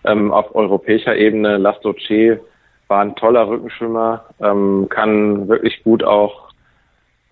Ähm, 0.04 0.32
auf 0.32 0.54
europäischer 0.54 1.16
Ebene, 1.16 1.56
Lastoche 1.56 2.40
war 2.88 3.02
ein 3.02 3.16
toller 3.16 3.48
Rückenschwimmer, 3.48 4.24
ähm, 4.40 4.86
kann 4.88 5.48
wirklich 5.48 5.82
gut 5.82 6.04
auch 6.04 6.50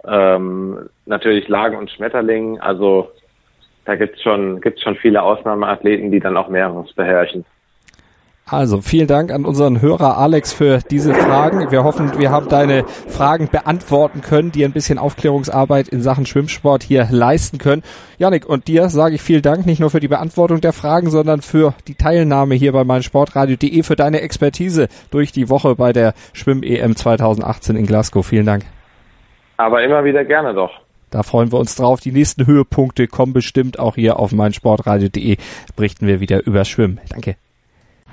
ähm, 0.07 0.89
natürlich 1.07 1.49
Lagen 1.49 1.77
und 1.77 1.91
Schmetterling. 1.91 2.61
Also 2.61 3.11
da 3.85 3.97
gibt's 3.97 4.23
schon, 4.23 4.61
gibt's 4.61 4.83
schon 4.83 4.97
viele 4.97 5.23
Ausnahmeathleten, 5.23 6.11
die 6.11 6.21
dann 6.21 6.37
auch 6.37 6.49
mehreres 6.49 6.93
beherrschen. 6.95 7.45
Also 8.47 8.83
vielen 8.83 9.07
Dank 9.07 9.33
an 9.33 9.47
unseren 9.47 9.81
Hörer 9.81 10.19
Alex 10.19 10.53
für 10.53 10.81
diese 10.91 11.15
Fragen. 11.15 11.71
Wir 11.71 11.83
hoffen, 11.83 12.19
wir 12.19 12.31
haben 12.31 12.49
deine 12.51 12.85
Fragen 12.85 13.49
beantworten 13.49 14.21
können, 14.21 14.53
die 14.53 14.67
ein 14.67 14.73
bisschen 14.73 14.99
Aufklärungsarbeit 14.99 15.89
in 15.89 16.03
Sachen 16.03 16.27
Schwimmsport 16.27 16.83
hier 16.83 17.09
leisten 17.11 17.57
können. 17.57 17.83
Janik, 18.19 18.45
und 18.45 18.69
dir 18.69 18.91
sage 18.91 19.15
ich 19.15 19.23
vielen 19.23 19.41
Dank, 19.41 19.65
nicht 19.65 19.81
nur 19.81 19.89
für 19.89 20.01
die 20.01 20.09
Beantwortung 20.09 20.61
der 20.61 20.75
Fragen, 20.75 21.09
sondern 21.09 21.41
für 21.41 21.73
die 21.89 21.95
Teilnahme 21.95 22.55
hier 22.55 22.73
bei 22.73 22.85
meinsportradio.de, 22.85 23.83
für 23.83 23.97
deine 23.97 24.21
Expertise 24.21 24.89
durch 25.11 25.33
die 25.33 25.49
Woche 25.49 25.75
bei 25.75 25.95
der 25.95 26.13
Schwimm-EM 26.35 26.97
2018 26.97 27.77
in 27.77 27.87
Glasgow. 27.87 28.27
Vielen 28.27 28.45
Dank. 28.45 28.65
Aber 29.57 29.83
immer 29.83 30.05
wieder 30.05 30.25
gerne 30.25 30.53
doch. 30.53 30.73
Da 31.11 31.23
freuen 31.23 31.51
wir 31.51 31.61
uns 31.61 31.77
drauf. 31.77 32.01
Die 32.01 32.13
nächsten 32.13 32.47
Höhepunkte 32.47 33.07
kommen 33.07 33.33
bestimmt 33.33 33.79
auch 33.79 33.95
hier 33.95 34.19
auf 34.19 34.33
meinsportradio.de. 34.33 35.39
Berichten 35.77 36.07
wir 36.07 36.21
wieder 36.21 36.45
über 36.45 36.67
Schwimmen. 36.67 37.01
Danke. 37.09 37.37